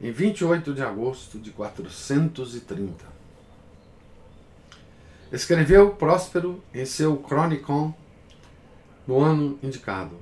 [0.00, 3.04] em 28 de agosto de 430.
[5.32, 7.94] Escreveu Próspero em seu Chronicon
[9.06, 10.16] no ano indicado.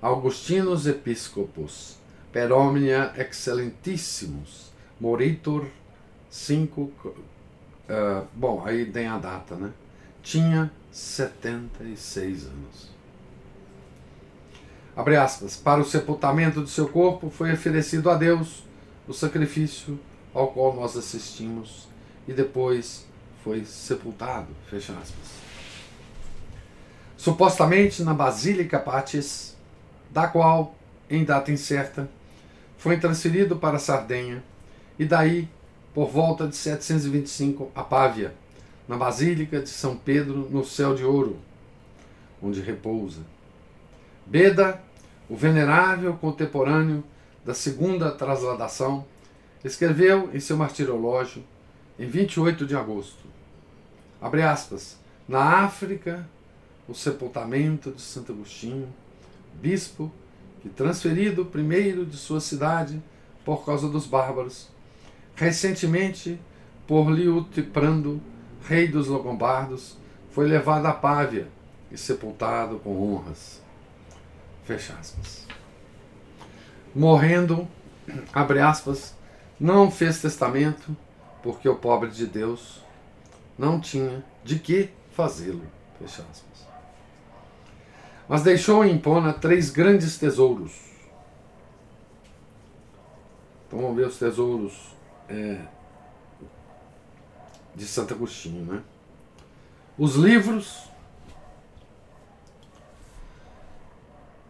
[0.00, 1.98] Augustinus Episcopus
[2.32, 4.70] per omnia excellentissimus,
[5.00, 5.66] moritur
[6.30, 6.80] 5.
[6.80, 7.14] Uh,
[7.88, 9.72] eh, bom, aí tem a data, né?
[10.22, 12.90] Tinha 76 anos.
[14.94, 15.56] Abre aspas.
[15.56, 18.64] Para o sepultamento de seu corpo foi oferecido a Deus
[19.06, 19.98] o sacrifício
[20.34, 21.88] ao qual nós assistimos
[22.26, 23.06] e depois
[23.42, 24.48] foi sepultado.
[24.68, 25.47] Fecha aspas.
[27.18, 29.56] Supostamente na Basílica Patis,
[30.08, 30.76] da qual,
[31.10, 32.08] em data incerta,
[32.78, 34.40] foi transferido para Sardenha
[34.96, 35.48] e daí,
[35.92, 38.32] por volta de 725, a Pávia,
[38.86, 41.36] na Basílica de São Pedro, no céu de ouro,
[42.40, 43.22] onde repousa.
[44.24, 44.80] Beda,
[45.28, 47.02] o venerável contemporâneo
[47.44, 49.04] da segunda trasladação,
[49.64, 51.42] escreveu em seu martirológio,
[51.98, 53.24] em 28 de agosto,
[54.20, 56.24] abre aspas, na África,
[56.88, 58.88] o sepultamento de Santo Agostinho,
[59.54, 60.10] bispo
[60.62, 63.02] que, transferido primeiro de sua cidade
[63.44, 64.68] por causa dos bárbaros,
[65.34, 66.40] recentemente
[66.86, 68.20] por Liutprando,
[68.66, 69.96] rei dos Logombardos,
[70.30, 71.48] foi levado a Pávia
[71.90, 73.60] e sepultado com honras.
[74.64, 75.46] Fecha aspas.
[76.94, 77.68] Morrendo,
[78.32, 79.14] abre aspas,
[79.60, 80.96] não fez testamento,
[81.42, 82.82] porque o pobre de Deus
[83.58, 85.62] não tinha de que fazê-lo.
[85.98, 86.47] Fecha aspas.
[88.28, 90.72] Mas deixou em Pona três grandes tesouros.
[93.66, 94.94] Então vamos ver os tesouros
[95.28, 95.60] é,
[97.74, 98.82] de Santo Agostinho, né?
[99.96, 100.88] Os livros,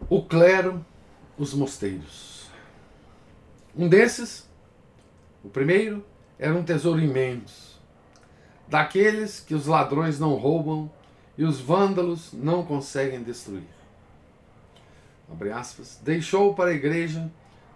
[0.09, 0.85] o clero,
[1.37, 2.49] os mosteiros.
[3.75, 4.49] Um desses,
[5.43, 6.05] o primeiro,
[6.37, 7.81] era um tesouro imenso,
[8.67, 10.91] daqueles que os ladrões não roubam
[11.39, 13.63] e os vândalos não conseguem destruir.
[15.55, 17.31] Aspas, Deixou para a igreja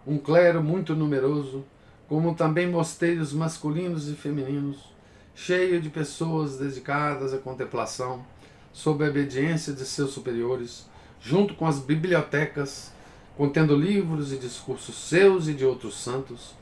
[0.06, 1.64] um clero muito numeroso,
[2.10, 4.94] como também mosteiros masculinos e femininos,
[5.34, 8.26] cheio de pessoas dedicadas à contemplação,
[8.74, 10.86] sob a obediência de seus superiores,
[11.22, 12.92] junto com as bibliotecas,
[13.38, 16.54] contendo livros e discursos seus e de outros santos,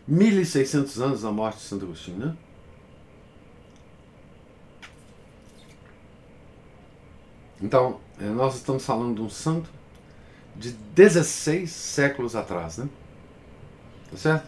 [0.08, 2.38] 1600 anos da morte de Santo Agostinho, né?
[7.62, 9.70] Então, é, nós estamos falando de um santo
[10.56, 12.88] de 16 séculos atrás, né?
[14.12, 14.48] Tá certo?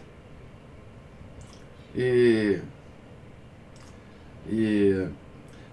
[1.94, 2.60] E,
[4.48, 5.08] e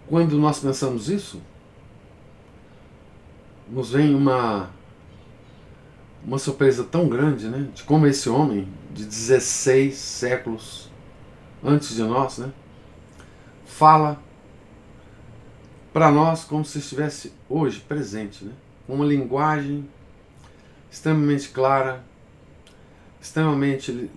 [0.07, 1.41] quando nós pensamos isso,
[3.69, 4.69] nos vem uma,
[6.27, 7.69] uma surpresa tão grande, né?
[7.73, 10.91] De como esse homem, de 16 séculos
[11.63, 12.51] antes de nós, né?
[13.65, 14.21] Fala
[15.93, 18.51] para nós como se estivesse hoje presente, né?
[18.89, 19.89] Uma linguagem
[20.91, 22.03] extremamente clara,
[23.21, 24.09] extremamente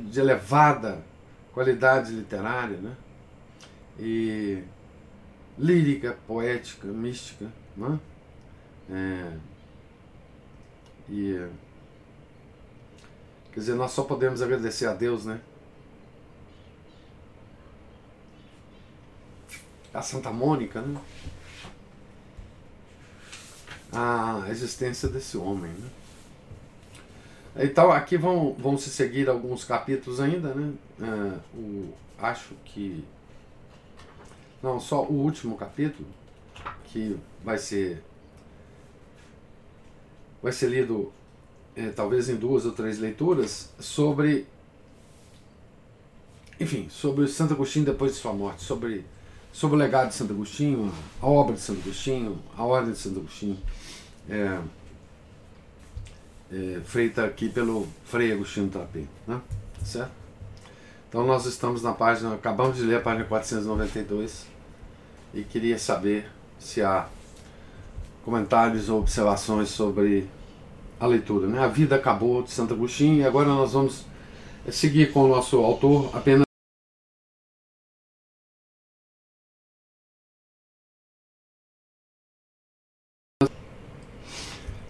[0.00, 1.00] de elevada
[1.52, 2.92] qualidade literária, né?
[4.00, 4.64] E
[5.56, 7.46] lírica, poética, mística,
[7.76, 8.00] né?
[8.90, 9.53] É,
[11.08, 11.46] e
[13.52, 15.40] quer dizer, nós só podemos agradecer a Deus, né?
[19.92, 21.00] A Santa Mônica, né?
[23.92, 25.88] A existência desse homem, né?
[27.56, 30.74] Então aqui vão, vão se seguir alguns capítulos ainda, né?
[31.00, 33.04] É, o, acho que.
[34.62, 36.08] Não, só o último capítulo,
[36.86, 38.02] que vai ser.
[40.44, 41.10] Vai ser lido
[41.74, 44.46] é, talvez em duas ou três leituras, sobre.
[46.60, 49.06] Enfim, sobre Santo Agostinho depois de sua morte, sobre,
[49.50, 53.20] sobre o legado de Santo Agostinho, a obra de Santo Agostinho, a ordem de Santo
[53.20, 53.58] Agostinho.
[54.28, 54.60] É,
[56.52, 59.40] é, feita aqui pelo Frei Agostinho Trapé, né?
[59.82, 60.12] certo?
[61.08, 64.44] Então nós estamos na página, acabamos de ler a página 492
[65.32, 67.08] e queria saber se há
[68.24, 70.28] comentários ou observações sobre
[70.98, 71.46] a leitura.
[71.46, 71.58] Né?
[71.58, 74.06] A vida acabou de Santo Agostinho e agora nós vamos
[74.70, 76.44] seguir com o nosso autor apenas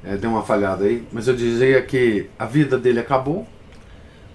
[0.05, 3.47] é, deu uma falhada aí, mas eu dizia que a vida dele acabou,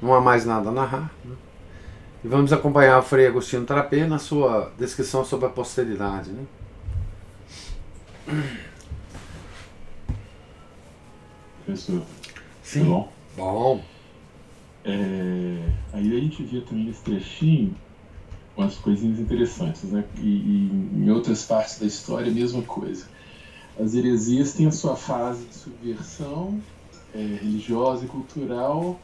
[0.02, 1.12] não há mais nada a narrar.
[1.24, 1.36] Né?
[2.22, 6.32] E vamos acompanhar Frei Agostinho Trapé na sua descrição sobre a posteridade.
[6.32, 6.46] Né?
[11.70, 12.02] Professor,
[12.64, 12.86] Sim.
[12.86, 13.14] bom?
[13.36, 13.82] Bom.
[14.84, 17.76] É, aí a gente via também nesse trechinho
[18.56, 20.04] umas coisinhas interessantes, né?
[20.18, 23.08] E, e em outras partes da história a mesma coisa
[23.78, 26.62] as heresias têm a sua fase de subversão
[27.14, 29.00] é, religiosa e cultural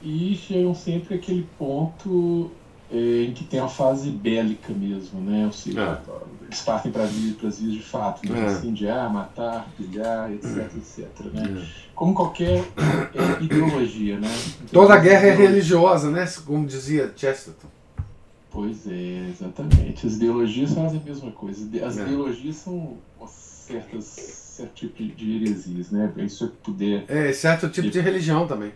[0.00, 2.59] e chegam sempre àquele ponto
[2.92, 5.46] em que tem a fase bélica mesmo, né?
[5.46, 6.46] Ou seja, é.
[6.46, 8.46] eles partem para as vias de fato, né?
[8.46, 8.52] É.
[8.52, 11.06] incendiar, matar, pilhar, etc, etc.
[11.32, 11.62] Né?
[11.62, 11.90] É.
[11.94, 14.28] Como qualquer é, ideologia, né?
[14.64, 16.26] Então, Toda guerra é religiosa, né?
[16.44, 17.68] Como dizia Chesterton.
[18.50, 20.06] Pois é, exatamente.
[20.06, 21.86] As ideologias fazem a mesma coisa.
[21.86, 22.02] As é.
[22.02, 22.96] ideologias são
[23.28, 26.12] certas, certo tipo de heresias, né?
[26.18, 27.04] Isso é poder.
[27.06, 28.72] É, certo tipo de, de religião também.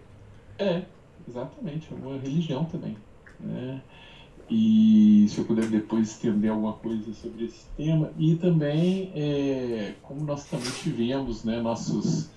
[0.56, 0.82] É,
[1.28, 2.96] exatamente, é uma religião também.
[3.40, 3.80] Né?
[4.50, 8.10] E se eu puder depois estender alguma coisa sobre esse tema.
[8.18, 12.30] E também, é, como nós também tivemos, né, nossos.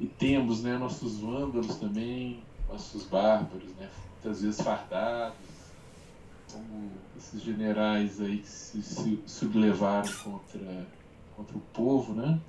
[0.00, 5.36] E temos, né, nossos vândalos também, nossos bárbaros, né, muitas vezes fardados,
[6.52, 10.86] como esses generais aí que se, se sublevaram contra,
[11.36, 12.40] contra o povo, né?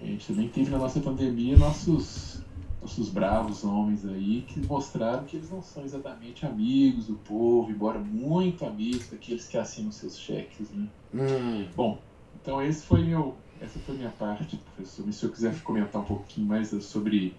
[0.00, 2.40] A gente também teve na nossa pandemia nossos,
[2.80, 7.98] nossos bravos homens aí que mostraram que eles não são exatamente amigos do povo, embora
[7.98, 10.88] muito amigos daqueles que assinam seus cheques, né?
[11.14, 11.66] Hum.
[11.76, 11.98] Bom,
[12.40, 15.08] então esse foi meu, essa foi minha parte, professor.
[15.08, 17.34] E se eu quiser comentar um pouquinho mais sobre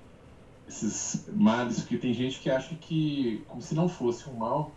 [0.68, 4.72] esses males, porque tem gente que acha que, como se não fosse um mal,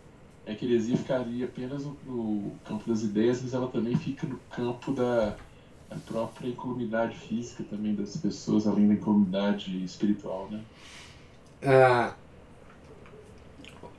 [0.45, 4.27] é que a heresia ficaria apenas no, no, campo das ideias, mas ela também fica
[4.27, 5.35] no campo da,
[5.89, 10.63] da própria incolumidade física também das pessoas, além da incolumidade espiritual, né?
[11.61, 12.13] É,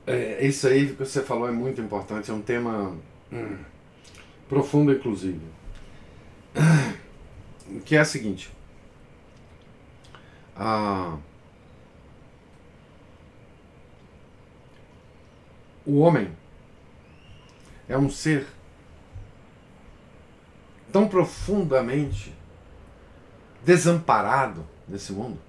[0.05, 2.95] é, isso aí que você falou é muito importante, é um tema
[3.31, 3.57] hum,
[4.47, 5.41] profundo, inclusive.
[7.85, 8.49] Que é o seguinte.
[10.55, 11.17] Ah,
[15.87, 16.27] O homem
[17.87, 18.45] é um ser
[20.91, 22.33] tão profundamente
[23.63, 25.39] desamparado nesse mundo,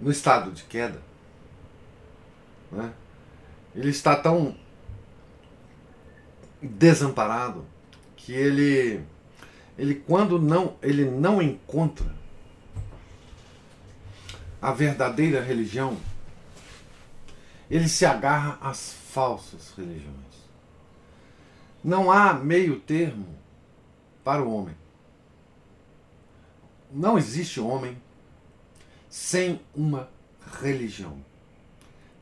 [0.00, 1.00] no estado de queda.
[2.70, 2.92] Né?
[3.74, 4.56] Ele está tão
[6.62, 7.64] desamparado
[8.16, 9.04] que ele
[9.76, 12.06] ele quando não ele não encontra
[14.62, 15.98] a verdadeira religião
[17.70, 20.33] ele se agarra às falsas religiões.
[21.84, 23.26] Não há meio termo
[24.24, 24.74] para o homem.
[26.90, 28.00] Não existe homem
[29.10, 30.08] sem uma
[30.60, 31.22] religião.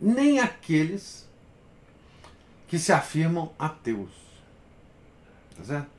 [0.01, 1.29] Nem aqueles
[2.67, 4.11] que se afirmam ateus.
[5.57, 5.91] Tá certo?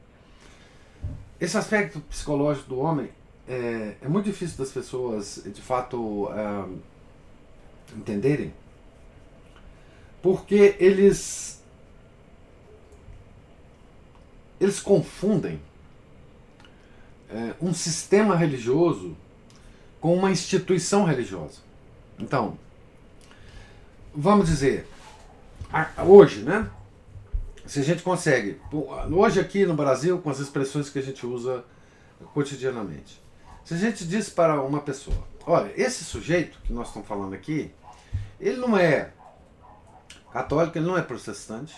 [1.40, 3.10] Esse aspecto psicológico do homem
[3.48, 8.54] é, é muito difícil das pessoas, de fato, é, entenderem
[10.24, 11.62] porque eles
[14.64, 15.62] eles confundem
[17.30, 19.16] é, um sistema religioso
[20.00, 21.60] com uma instituição religiosa.
[22.18, 22.58] Então,
[24.14, 24.88] vamos dizer,
[26.06, 26.70] hoje, né?
[27.66, 28.60] Se a gente consegue,
[29.12, 31.64] hoje aqui no Brasil, com as expressões que a gente usa
[32.34, 33.22] cotidianamente,
[33.64, 37.72] se a gente diz para uma pessoa, olha, esse sujeito que nós estamos falando aqui,
[38.40, 39.12] ele não é
[40.32, 41.74] católico, ele não é protestante,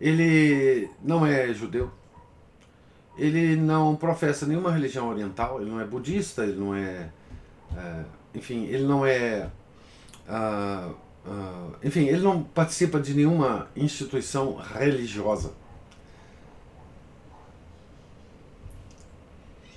[0.00, 1.90] ele não é judeu,
[3.16, 7.10] ele não professa nenhuma religião oriental, ele não é budista, ele não é.
[7.76, 9.50] é enfim, ele não é.
[10.28, 10.90] Uh,
[11.26, 15.52] uh, enfim, ele não participa de nenhuma instituição religiosa.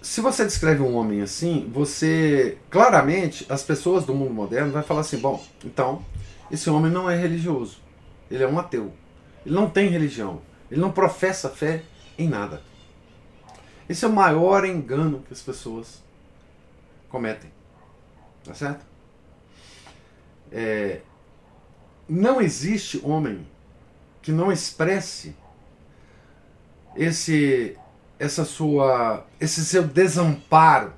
[0.02, 5.02] Se você descreve um homem assim, você claramente as pessoas do mundo moderno vai falar
[5.02, 6.04] assim, bom, então
[6.52, 7.78] esse homem não é religioso.
[8.30, 8.92] Ele é um ateu.
[9.46, 10.42] Ele não tem religião.
[10.70, 11.84] Ele não professa fé
[12.18, 12.62] em nada.
[13.90, 16.02] Esse é o maior engano que as pessoas
[17.10, 17.52] cometem.
[18.44, 18.86] Tá certo?
[20.52, 21.02] É,
[22.08, 23.48] não existe homem
[24.22, 25.36] que não expresse
[26.96, 27.78] esse
[28.20, 30.94] essa sua esse seu desamparo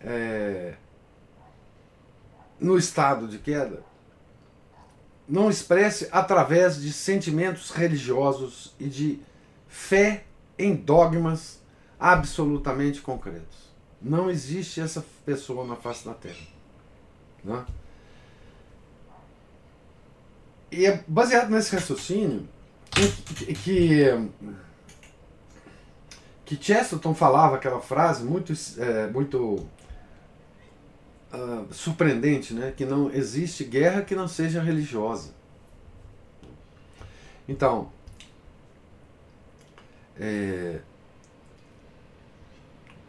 [0.00, 0.74] é,
[2.62, 3.82] no estado de queda
[5.28, 9.20] não expresse através de sentimentos religiosos e de
[9.66, 10.24] fé
[10.58, 11.60] em dogmas
[11.98, 13.72] absolutamente concretos.
[14.00, 16.46] Não existe essa pessoa na face da Terra.
[17.44, 17.64] Né?
[20.70, 22.48] E é baseado nesse raciocínio
[22.90, 24.28] que, que,
[26.44, 29.66] que Chesterton falava aquela frase muito, é, muito
[31.32, 32.72] uh, surpreendente, né?
[32.76, 35.30] Que não existe guerra que não seja religiosa.
[37.48, 37.90] Então,
[40.18, 40.78] é,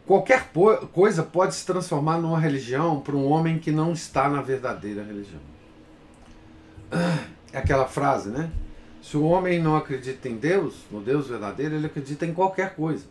[0.06, 0.50] qualquer
[0.92, 5.42] coisa pode se transformar numa religião para um homem que não está na verdadeira religião.
[7.52, 8.52] É aquela frase, né?
[9.02, 13.06] Se o homem não acredita em Deus, no Deus verdadeiro, ele acredita em qualquer coisa.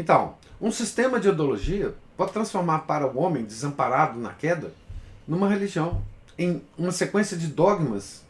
[0.00, 4.72] Então, um sistema de ideologia pode transformar para o homem desamparado na queda
[5.28, 6.02] numa religião,
[6.38, 8.24] em uma sequência de dogmas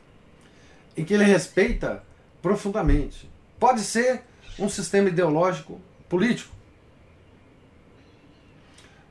[0.96, 2.02] em que ele respeita
[2.42, 3.30] profundamente.
[3.56, 4.22] Pode ser
[4.58, 6.52] um sistema ideológico político.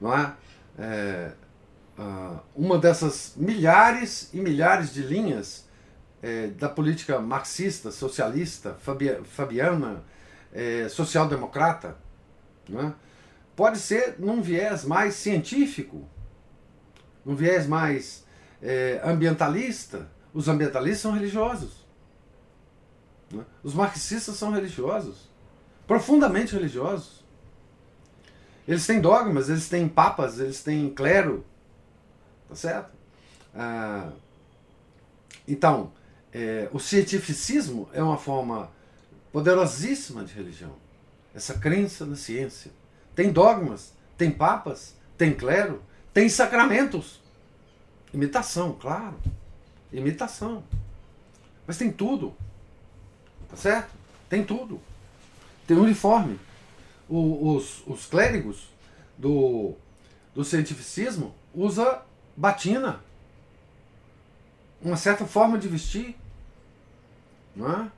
[0.01, 0.33] Não é?
[0.77, 1.31] é
[1.97, 5.65] uh, uma dessas milhares e milhares de linhas
[6.21, 8.75] é, da política marxista, socialista,
[9.23, 10.03] fabiana,
[10.51, 11.95] é, social-democrata,
[12.69, 12.93] não é?
[13.55, 16.07] pode ser num viés mais científico,
[17.25, 18.25] num viés mais
[18.61, 20.09] é, ambientalista.
[20.33, 21.85] Os ambientalistas são religiosos.
[23.29, 23.43] Né?
[23.61, 25.29] Os marxistas são religiosos,
[25.85, 27.25] profundamente religiosos.
[28.67, 31.43] Eles têm dogmas, eles têm papas, eles têm clero.
[32.47, 32.91] Tá certo?
[33.53, 34.11] Ah,
[35.47, 35.91] então,
[36.31, 38.71] é, o cientificismo é uma forma
[39.31, 40.75] poderosíssima de religião.
[41.33, 42.71] Essa crença na ciência.
[43.15, 45.81] Tem dogmas, tem papas, tem clero,
[46.13, 47.19] tem sacramentos.
[48.13, 49.17] Imitação, claro.
[49.91, 50.63] Imitação.
[51.67, 52.33] Mas tem tudo.
[53.49, 53.91] Tá certo?
[54.27, 54.81] Tem tudo.
[55.67, 56.39] Tem uniforme.
[57.07, 58.69] O, os, os clérigos
[59.17, 59.75] do,
[60.33, 62.03] do cientificismo usa
[62.35, 63.01] batina.
[64.81, 66.15] Uma certa forma de vestir.
[67.55, 67.91] Não é?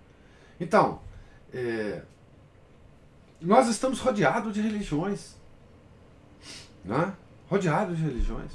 [0.60, 1.02] Então,
[1.54, 2.02] é,
[3.42, 5.36] nós estamos rodeados de religiões.
[6.86, 7.14] Né?
[7.50, 8.52] Rodeados de religiões.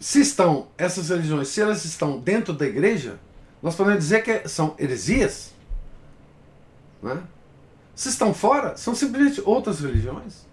[0.00, 3.18] Se estão, essas religiões, se elas estão dentro da igreja,
[3.62, 5.52] nós podemos dizer que são heresias.
[7.02, 7.22] Né?
[7.94, 10.46] Se estão fora, são simplesmente outras religiões.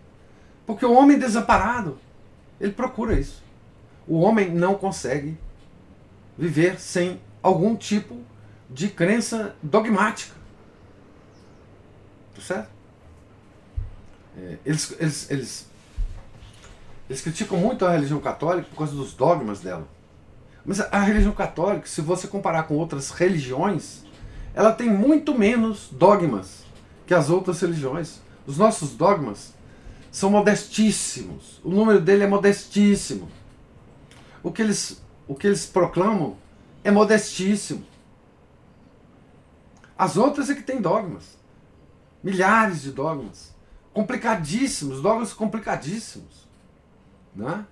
[0.65, 1.99] Porque o homem desamparado,
[2.59, 3.43] ele procura isso.
[4.07, 5.37] O homem não consegue
[6.37, 8.17] viver sem algum tipo
[8.69, 10.42] de crença dogmática.
[12.35, 12.69] Tá certo?
[14.37, 15.67] É, eles, eles, eles,
[17.09, 19.87] eles criticam muito a religião católica por causa dos dogmas dela.
[20.65, 24.03] Mas a religião católica, se você comparar com outras religiões,
[24.53, 26.63] ela tem muito menos dogmas
[27.05, 28.21] que as outras religiões.
[28.47, 29.53] Os nossos dogmas
[30.11, 31.59] são modestíssimos.
[31.63, 33.29] O número dele é modestíssimo.
[34.41, 36.37] O que eles, o que eles proclamam
[36.83, 37.85] é modestíssimo.
[39.97, 41.37] As outras é que têm dogmas.
[42.23, 43.53] Milhares de dogmas.
[43.93, 46.47] Complicadíssimos, dogmas complicadíssimos.
[47.35, 47.65] Né?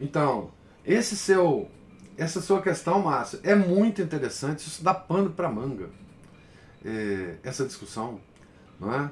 [0.00, 0.50] Então,
[0.84, 1.68] esse seu,
[2.16, 4.66] essa sua questão, Márcio, é muito interessante.
[4.66, 5.90] Isso dá pano para manga.
[6.84, 8.20] É, essa discussão.
[8.78, 9.10] Não é?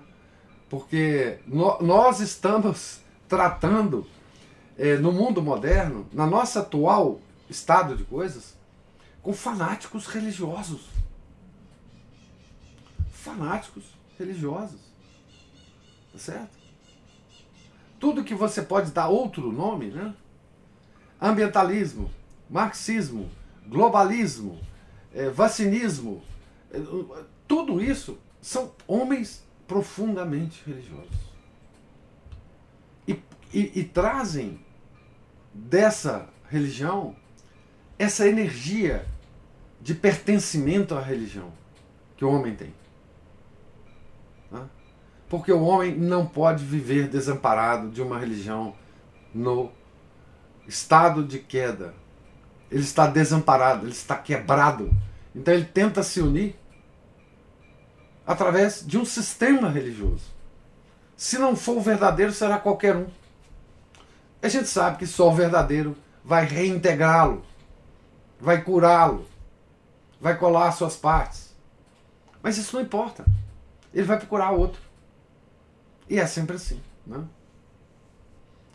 [0.68, 4.06] Porque no, nós estamos tratando,
[4.78, 8.56] é, no mundo moderno, na nossa atual estado de coisas,
[9.22, 10.88] com fanáticos religiosos.
[13.10, 14.80] Fanáticos religiosos.
[16.12, 16.56] Tá certo?
[17.98, 20.14] Tudo que você pode dar outro nome, né?
[21.20, 22.10] Ambientalismo,
[22.48, 23.30] marxismo,
[23.66, 24.60] globalismo,
[25.14, 26.22] é, vacinismo,
[26.70, 26.78] é,
[27.48, 31.26] tudo isso são homens profundamente religiosos.
[33.08, 33.12] E,
[33.52, 34.60] e, e trazem
[35.52, 37.16] dessa religião
[37.98, 39.06] essa energia
[39.80, 41.50] de pertencimento à religião
[42.16, 42.74] que o homem tem.
[45.28, 48.74] Porque o homem não pode viver desamparado de uma religião
[49.34, 49.72] no
[50.66, 51.94] estado de queda.
[52.70, 54.90] Ele está desamparado, ele está quebrado.
[55.34, 56.56] Então ele tenta se unir
[58.26, 60.34] através de um sistema religioso.
[61.16, 63.06] Se não for o verdadeiro, será qualquer um.
[64.42, 67.44] A gente sabe que só o verdadeiro vai reintegrá-lo,
[68.40, 69.26] vai curá-lo,
[70.20, 71.54] vai colar suas partes.
[72.42, 73.24] Mas isso não importa.
[73.92, 74.80] Ele vai procurar outro.
[76.08, 76.80] E é sempre assim.
[77.06, 77.24] Né?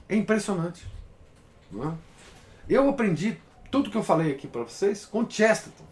[0.09, 0.85] É impressionante.
[1.71, 1.97] Né?
[2.67, 3.39] Eu aprendi
[3.69, 5.85] tudo que eu falei aqui para vocês com Chesterton.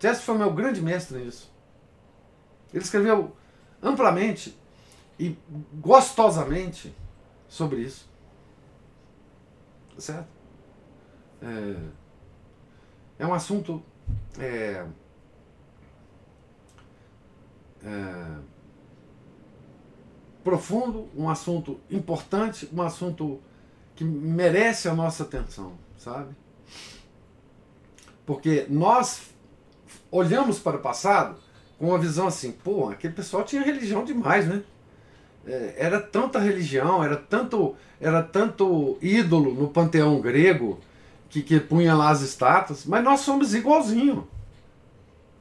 [0.00, 1.52] Chesterton foi meu grande mestre nisso.
[2.72, 3.36] Ele escreveu
[3.82, 4.58] amplamente
[5.18, 5.36] e
[5.74, 6.94] gostosamente
[7.48, 8.08] sobre isso.
[9.94, 10.28] Tá certo?
[11.42, 11.76] É,
[13.20, 13.82] é um assunto.
[14.38, 14.84] É,
[17.84, 18.38] é,
[20.42, 23.40] profundo, um assunto importante, um assunto
[23.94, 26.34] que merece a nossa atenção, sabe?
[28.24, 29.22] Porque nós
[30.10, 31.36] olhamos para o passado
[31.78, 34.62] com uma visão assim, pô, aquele pessoal tinha religião demais, né?
[35.44, 40.78] É, era tanta religião, era tanto, era tanto ídolo no panteão grego
[41.28, 44.28] que, que punha lá as estátuas, mas nós somos igualzinho.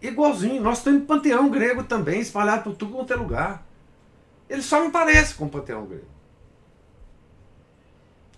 [0.02, 0.62] Igualzinho.
[0.62, 3.66] Nós temos panteão grego também, espalhado por tudo quanto é lugar.
[4.50, 6.06] Ele só não parece com o panteão grego.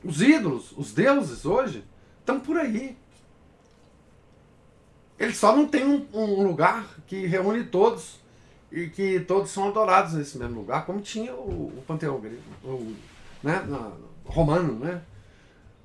[0.04, 1.84] Os ídolos, os deuses hoje,
[2.20, 2.98] estão por aí.
[5.18, 8.20] Ele só não tem um, um, lugar que reúne todos
[8.72, 12.94] e que todos são adorados nesse mesmo lugar, como tinha o, o panteão grego, o,
[13.42, 13.92] né, na,
[14.26, 15.02] romano, né?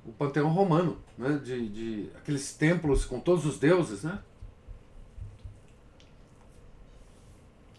[0.05, 1.39] O panteão romano, né?
[1.43, 4.19] De, de aqueles templos com todos os deuses, né?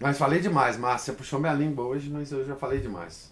[0.01, 1.13] Mas falei demais, Márcia.
[1.13, 3.31] Puxou minha língua hoje, mas eu já falei demais.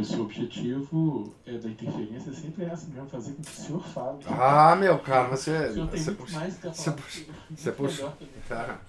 [0.00, 3.82] o seu objetivo é, da interferência sempre é essa mesmo, fazer com que o senhor
[3.82, 4.18] fale.
[4.26, 5.68] Ah, meu cara, você.
[5.70, 6.12] Você que você
[6.92, 8.12] puxa, você puxa.
[8.48, 8.80] Cara,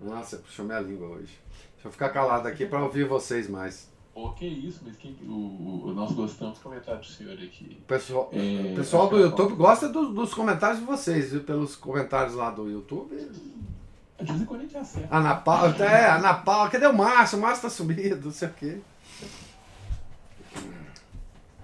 [0.00, 1.38] nossa, puxou minha língua hoje.
[1.74, 3.89] Deixa eu ficar calado aqui para ouvir vocês mais.
[4.12, 7.78] Pô, que isso, mas quem, o, o- nós gostamos do comentário do senhor aqui.
[7.80, 11.44] O pessoal, É, o pessoal do YouTube gosta do- dos comentários de vocês, viu?
[11.44, 13.14] Pelos comentários lá do YouTube.
[13.16, 15.16] De vez em quando a gente acerta.
[15.16, 17.38] Ana Paula, é, Ana Paula, cadê o Márcio?
[17.38, 18.80] O Márcio tá sumido, não sei o quê.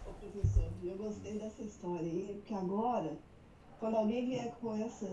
[0.06, 3.12] Ô, professor, eu gostei dessa história aí, porque agora,
[3.86, 5.08] quando alguém vier com essa,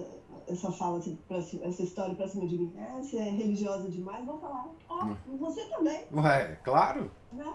[0.48, 4.26] essa fala, assim, pra essa história pra cima de mim, ah, você é religiosa demais,
[4.26, 7.12] vou falar, ó, você também, Ué, claro.
[7.32, 7.54] né?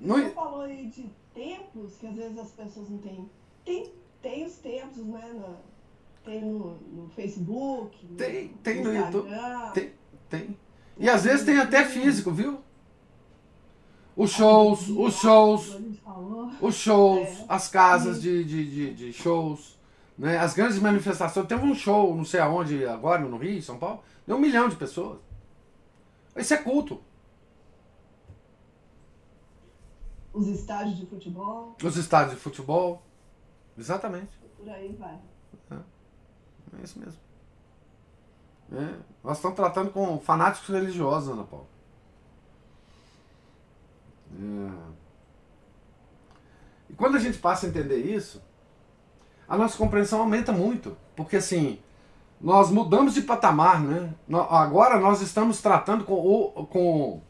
[0.00, 3.28] Não, Você falou aí de templos, que às vezes as pessoas não têm.
[3.64, 3.92] Tem,
[4.22, 5.32] tem os templos, né?
[5.34, 5.56] na-
[6.24, 9.70] tem no, no Facebook, no, Tem- tem no YouTube, Instagram.
[9.72, 9.92] tem.
[10.30, 10.56] tem.
[10.98, 12.58] E às vezes tem até físico, viu?
[14.16, 15.76] Os shows, os shows,
[16.60, 17.44] os shows, É.
[17.48, 19.75] as casas de, de, de, de shows,
[20.18, 20.38] né?
[20.38, 21.46] as grandes manifestações.
[21.46, 24.68] Teve um show, não sei aonde, agora no Rio, em São Paulo, deu um milhão
[24.68, 25.18] de pessoas.
[26.36, 27.00] Isso é culto.
[30.32, 33.02] Os estádios de futebol, Os estádios de futebol.
[33.78, 34.38] Exatamente.
[34.56, 35.18] por aí vai.
[36.78, 37.20] É isso mesmo.
[38.72, 41.66] É, nós estamos tratando com fanáticos religiosos, Ana Paula.
[44.32, 44.96] É.
[46.90, 48.42] E quando a gente passa a entender isso,
[49.48, 50.96] a nossa compreensão aumenta muito.
[51.14, 51.78] Porque assim,
[52.40, 54.12] nós mudamos de patamar, né?
[54.50, 57.20] Agora nós estamos tratando com, com,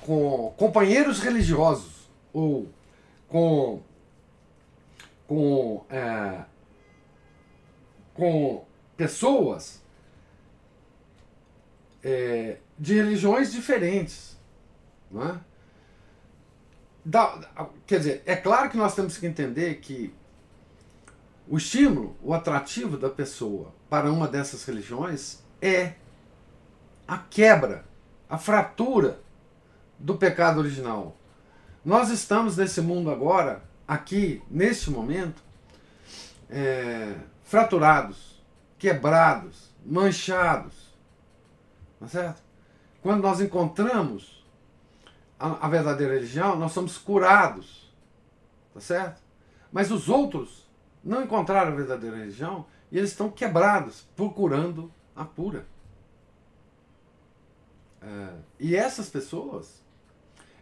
[0.00, 2.68] com companheiros religiosos, ou
[3.28, 3.80] com,
[5.26, 6.44] com, é,
[8.14, 8.64] com
[8.96, 9.82] pessoas
[12.02, 14.36] é, de religiões diferentes.
[15.10, 15.40] Não é?
[17.04, 20.12] Da- quer dizer, é claro que nós temos que entender que
[21.46, 25.94] o estímulo, o atrativo da pessoa para uma dessas religiões é
[27.06, 27.84] a quebra,
[28.28, 29.20] a fratura
[29.98, 31.16] do pecado original.
[31.84, 35.42] Nós estamos nesse mundo agora, aqui, neste momento,
[36.48, 38.42] é, fraturados,
[38.78, 40.94] quebrados, manchados.
[42.00, 42.42] Tá certo?
[43.02, 44.44] Quando nós encontramos
[45.38, 47.92] a, a verdadeira religião, nós somos curados.
[48.72, 49.22] Tá certo?
[49.70, 50.63] Mas os outros
[51.04, 55.66] não encontraram a verdadeira religião e eles estão quebrados, procurando a pura.
[58.00, 58.28] É,
[58.58, 59.82] e essas pessoas,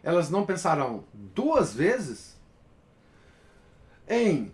[0.03, 2.36] elas não pensarão duas vezes
[4.09, 4.53] em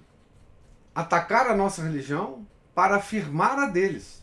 [0.95, 4.23] atacar a nossa religião para afirmar a deles.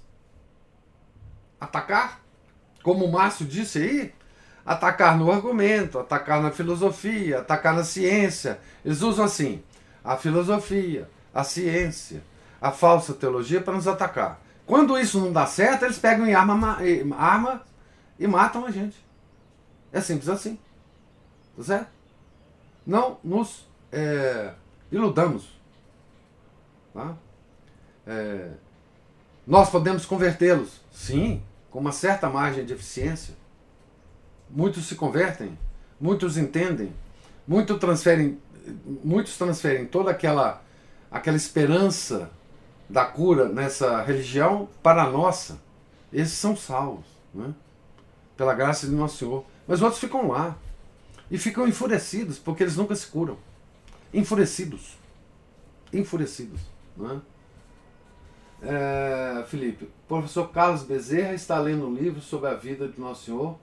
[1.60, 2.22] Atacar,
[2.84, 4.14] como o Márcio disse aí,
[4.66, 8.60] atacar no argumento, atacar na filosofia, atacar na ciência.
[8.84, 9.64] Eles usam assim
[10.04, 12.24] a filosofia, a ciência,
[12.62, 14.42] a falsa teologia para nos atacar.
[14.66, 16.80] Quando isso não dá certo, eles pegam em arma, ma-
[17.18, 17.62] arma
[18.18, 18.96] e matam a gente.
[19.92, 20.58] É simples assim.
[21.58, 21.88] Tá certo?
[22.88, 24.54] Não nos é,
[24.92, 25.50] iludamos.
[26.94, 27.14] Tá?
[28.08, 28.52] É,
[29.46, 33.36] nós podemos convertê-los, sim, com uma certa margem de eficiência.
[34.50, 35.58] Muitos se convertem,
[36.00, 36.94] muitos entendem,
[37.48, 38.40] muitos transferem,
[39.04, 40.62] muitos transferem toda aquela,
[41.16, 42.30] aquela esperança
[42.90, 45.62] da cura nessa religião para a nossa.
[46.12, 47.54] Esses são salvos, né?
[48.36, 49.46] pela graça de Nosso Senhor.
[49.66, 50.58] Mas outros ficam lá
[51.32, 53.38] e ficam enfurecidos porque eles nunca se curam.
[54.14, 54.98] Enfurecidos.
[55.94, 56.60] Enfurecidos.
[56.98, 57.22] Né?
[58.62, 63.58] É, Felipe, professor Carlos Bezerra está lendo um livro sobre a vida de Nosso Senhor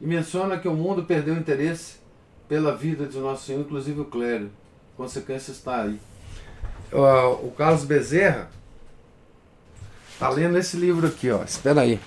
[0.00, 1.98] e menciona que o mundo perdeu interesse
[2.48, 4.50] pela vida de Nosso Senhor, inclusive o clero.
[4.96, 6.00] Consequência está aí.
[6.94, 8.50] O Carlos Bezerra
[10.12, 11.42] está lendo esse livro aqui, ó.
[11.42, 11.98] Espera aí.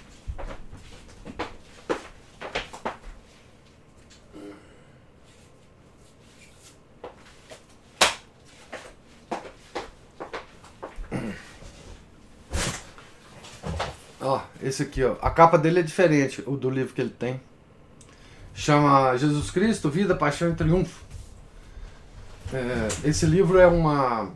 [14.22, 15.16] Ó, esse aqui, ó.
[15.20, 17.42] A capa dele é diferente, o do livro que ele tem.
[18.54, 21.04] Chama Jesus Cristo, Vida, Paixão e Triunfo.
[22.54, 24.32] É, esse livro é uma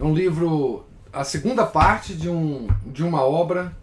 [0.00, 3.76] é um livro a segunda parte de um de uma obra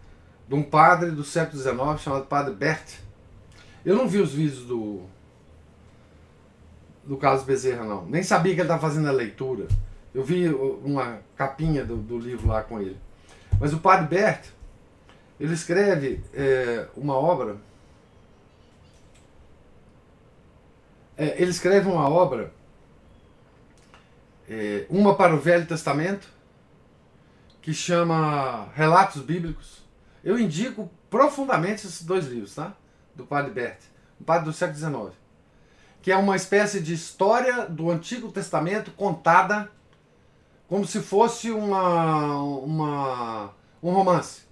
[0.48, 2.98] de um padre do século XIX chamado Padre Bert.
[3.84, 5.02] Eu não vi os vídeos do
[7.04, 9.68] do Carlos Bezerra não, nem sabia que ele estava fazendo a leitura.
[10.12, 12.98] Eu vi uma capinha do, do livro lá com ele.
[13.60, 14.46] Mas o padre Bert,
[15.38, 17.56] ele escreve é, uma obra.
[21.16, 22.52] É, ele escreve uma obra,
[24.48, 26.28] é, uma para o Velho Testamento,
[27.60, 29.82] que chama Relatos Bíblicos.
[30.24, 32.74] Eu indico profundamente esses dois livros, tá?
[33.14, 33.78] Do padre Bert,
[34.20, 35.18] um padre do século XIX,
[36.00, 39.70] que é uma espécie de história do Antigo Testamento contada
[40.68, 44.42] como se fosse uma, uma um romance.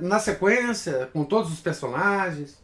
[0.00, 2.58] Na sequência, com todos os personagens.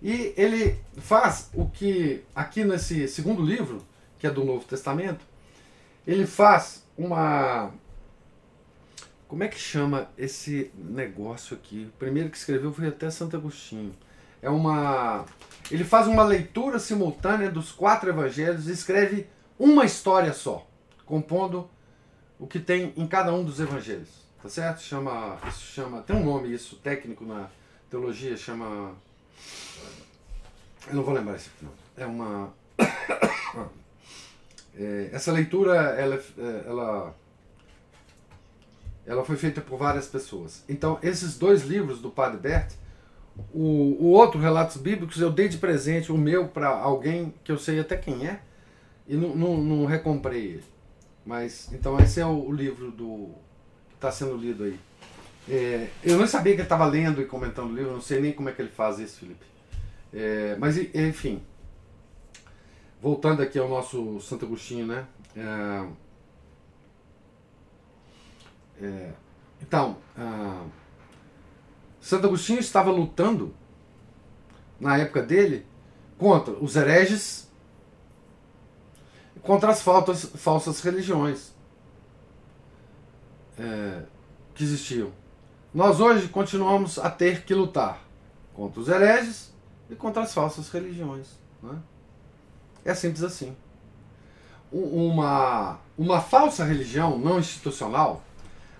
[0.00, 3.84] E ele faz o que, aqui nesse segundo livro,
[4.24, 5.22] que é do Novo Testamento,
[6.06, 7.70] ele faz uma.
[9.28, 11.90] Como é que chama esse negócio aqui?
[11.94, 13.94] O primeiro que escreveu foi até Santo Agostinho.
[14.40, 15.26] É uma.
[15.70, 19.26] Ele faz uma leitura simultânea dos quatro evangelhos e escreve
[19.58, 20.66] uma história só
[21.04, 21.68] compondo
[22.38, 24.08] o que tem em cada um dos evangelhos.
[24.42, 24.80] Tá certo?
[24.80, 27.50] Chama, isso chama, tem um nome isso técnico na
[27.90, 28.94] teologia, chama
[30.86, 31.72] eu não vou lembrar esse não.
[31.94, 32.52] É uma
[34.78, 37.14] é, essa leitura ela, é, ela
[39.06, 40.64] ela foi feita por várias pessoas.
[40.68, 42.72] Então, esses dois livros do Padre Bert,
[43.52, 47.58] o, o outro, Relatos Bíblicos, eu dei de presente o meu para alguém que eu
[47.58, 48.40] sei até quem é,
[49.06, 50.64] e não, não, não recomprei ele.
[51.24, 53.30] Mas, então esse é o, o livro do
[53.88, 54.78] que está sendo lido aí.
[55.48, 58.32] É, eu não sabia que ele estava lendo e comentando o livro, não sei nem
[58.32, 59.44] como é que ele faz isso, Felipe.
[60.12, 61.42] É, mas, enfim,
[63.04, 65.06] voltando aqui ao nosso Santo Agostinho, né?
[65.36, 65.88] É,
[68.80, 69.12] é
[69.60, 69.98] então,
[72.00, 73.54] Santo Agostinho estava lutando,
[74.80, 75.66] na época dele,
[76.18, 77.44] contra os hereges
[79.42, 81.52] contra as faltas, falsas religiões
[83.58, 84.02] é,
[84.54, 85.12] que existiam.
[85.72, 88.02] Nós hoje continuamos a ter que lutar
[88.54, 89.52] contra os hereges
[89.90, 91.38] e contra as falsas religiões.
[91.62, 91.78] Né?
[92.84, 93.56] É simples assim.
[94.70, 98.22] Uma, uma falsa religião não institucional,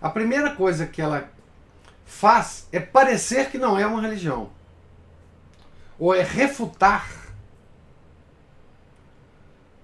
[0.00, 1.30] a primeira coisa que ela
[2.04, 4.50] faz é parecer que não é uma religião.
[5.98, 7.08] Ou é refutar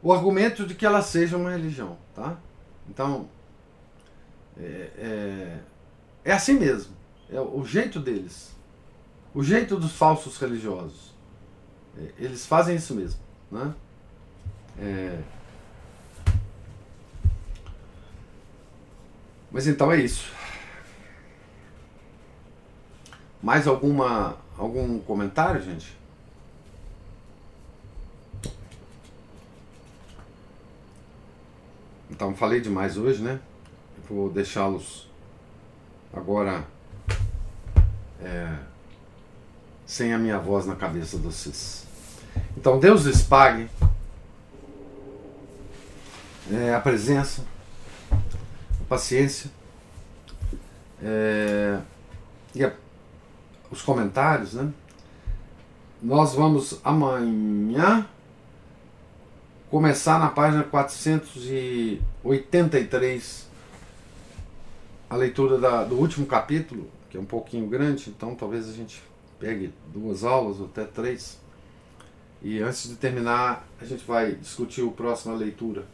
[0.03, 2.37] o argumento de que ela seja uma religião, tá?
[2.89, 3.29] Então,
[4.59, 5.59] é, é,
[6.25, 6.97] é assim mesmo,
[7.31, 8.55] é o jeito deles,
[9.35, 11.14] o jeito dos falsos religiosos.
[11.97, 13.75] É, eles fazem isso mesmo, né?
[14.81, 15.18] É,
[19.51, 20.33] mas então é isso.
[23.43, 25.97] Mais alguma algum comentário, gente?
[32.11, 33.41] Então falei demais hoje, né?
[34.09, 35.09] Vou deixá-los
[36.12, 36.66] agora
[38.20, 38.57] é,
[39.87, 41.87] sem a minha voz na cabeça de vocês.
[42.57, 43.68] Então Deus lhes pague
[46.53, 47.44] é, a presença,
[48.11, 48.16] a
[48.88, 49.48] paciência
[51.03, 51.78] é,
[52.55, 52.72] e a,
[53.70, 54.72] os comentários, né?
[56.03, 58.09] Nós vamos amanhã
[59.70, 63.48] começar na página 483
[65.09, 69.01] a leitura da, do último capítulo, que é um pouquinho grande, então talvez a gente
[69.38, 71.38] pegue duas aulas ou até três.
[72.42, 75.84] E antes de terminar, a gente vai discutir o próximo leitura,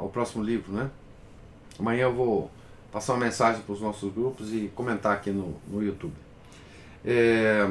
[0.00, 0.90] o próximo livro, né?
[1.78, 2.50] Amanhã eu vou
[2.90, 6.14] passar uma mensagem para os nossos grupos e comentar aqui no, no YouTube.
[7.04, 7.70] É...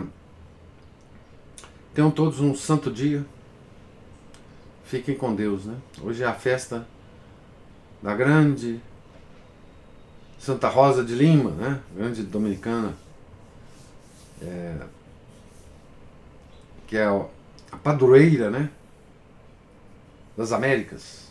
[1.94, 3.26] Tenham todos um santo dia.
[4.86, 5.78] Fiquem com Deus, né?
[6.02, 6.86] Hoje é a festa
[8.02, 8.82] da grande
[10.38, 11.80] Santa Rosa de Lima, né?
[11.96, 12.96] Grande dominicana.
[14.42, 14.76] É,
[16.88, 18.70] que é a padroeira, né?
[20.36, 21.31] Das Américas.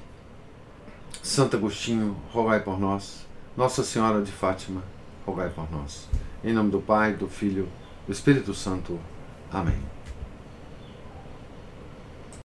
[1.21, 3.27] Santo Agostinho, rogai por nós.
[3.55, 4.81] Nossa Senhora de Fátima,
[5.25, 6.09] rogai por nós.
[6.43, 7.69] Em nome do Pai, do Filho,
[8.07, 8.99] do Espírito Santo.
[9.51, 10.00] Amém.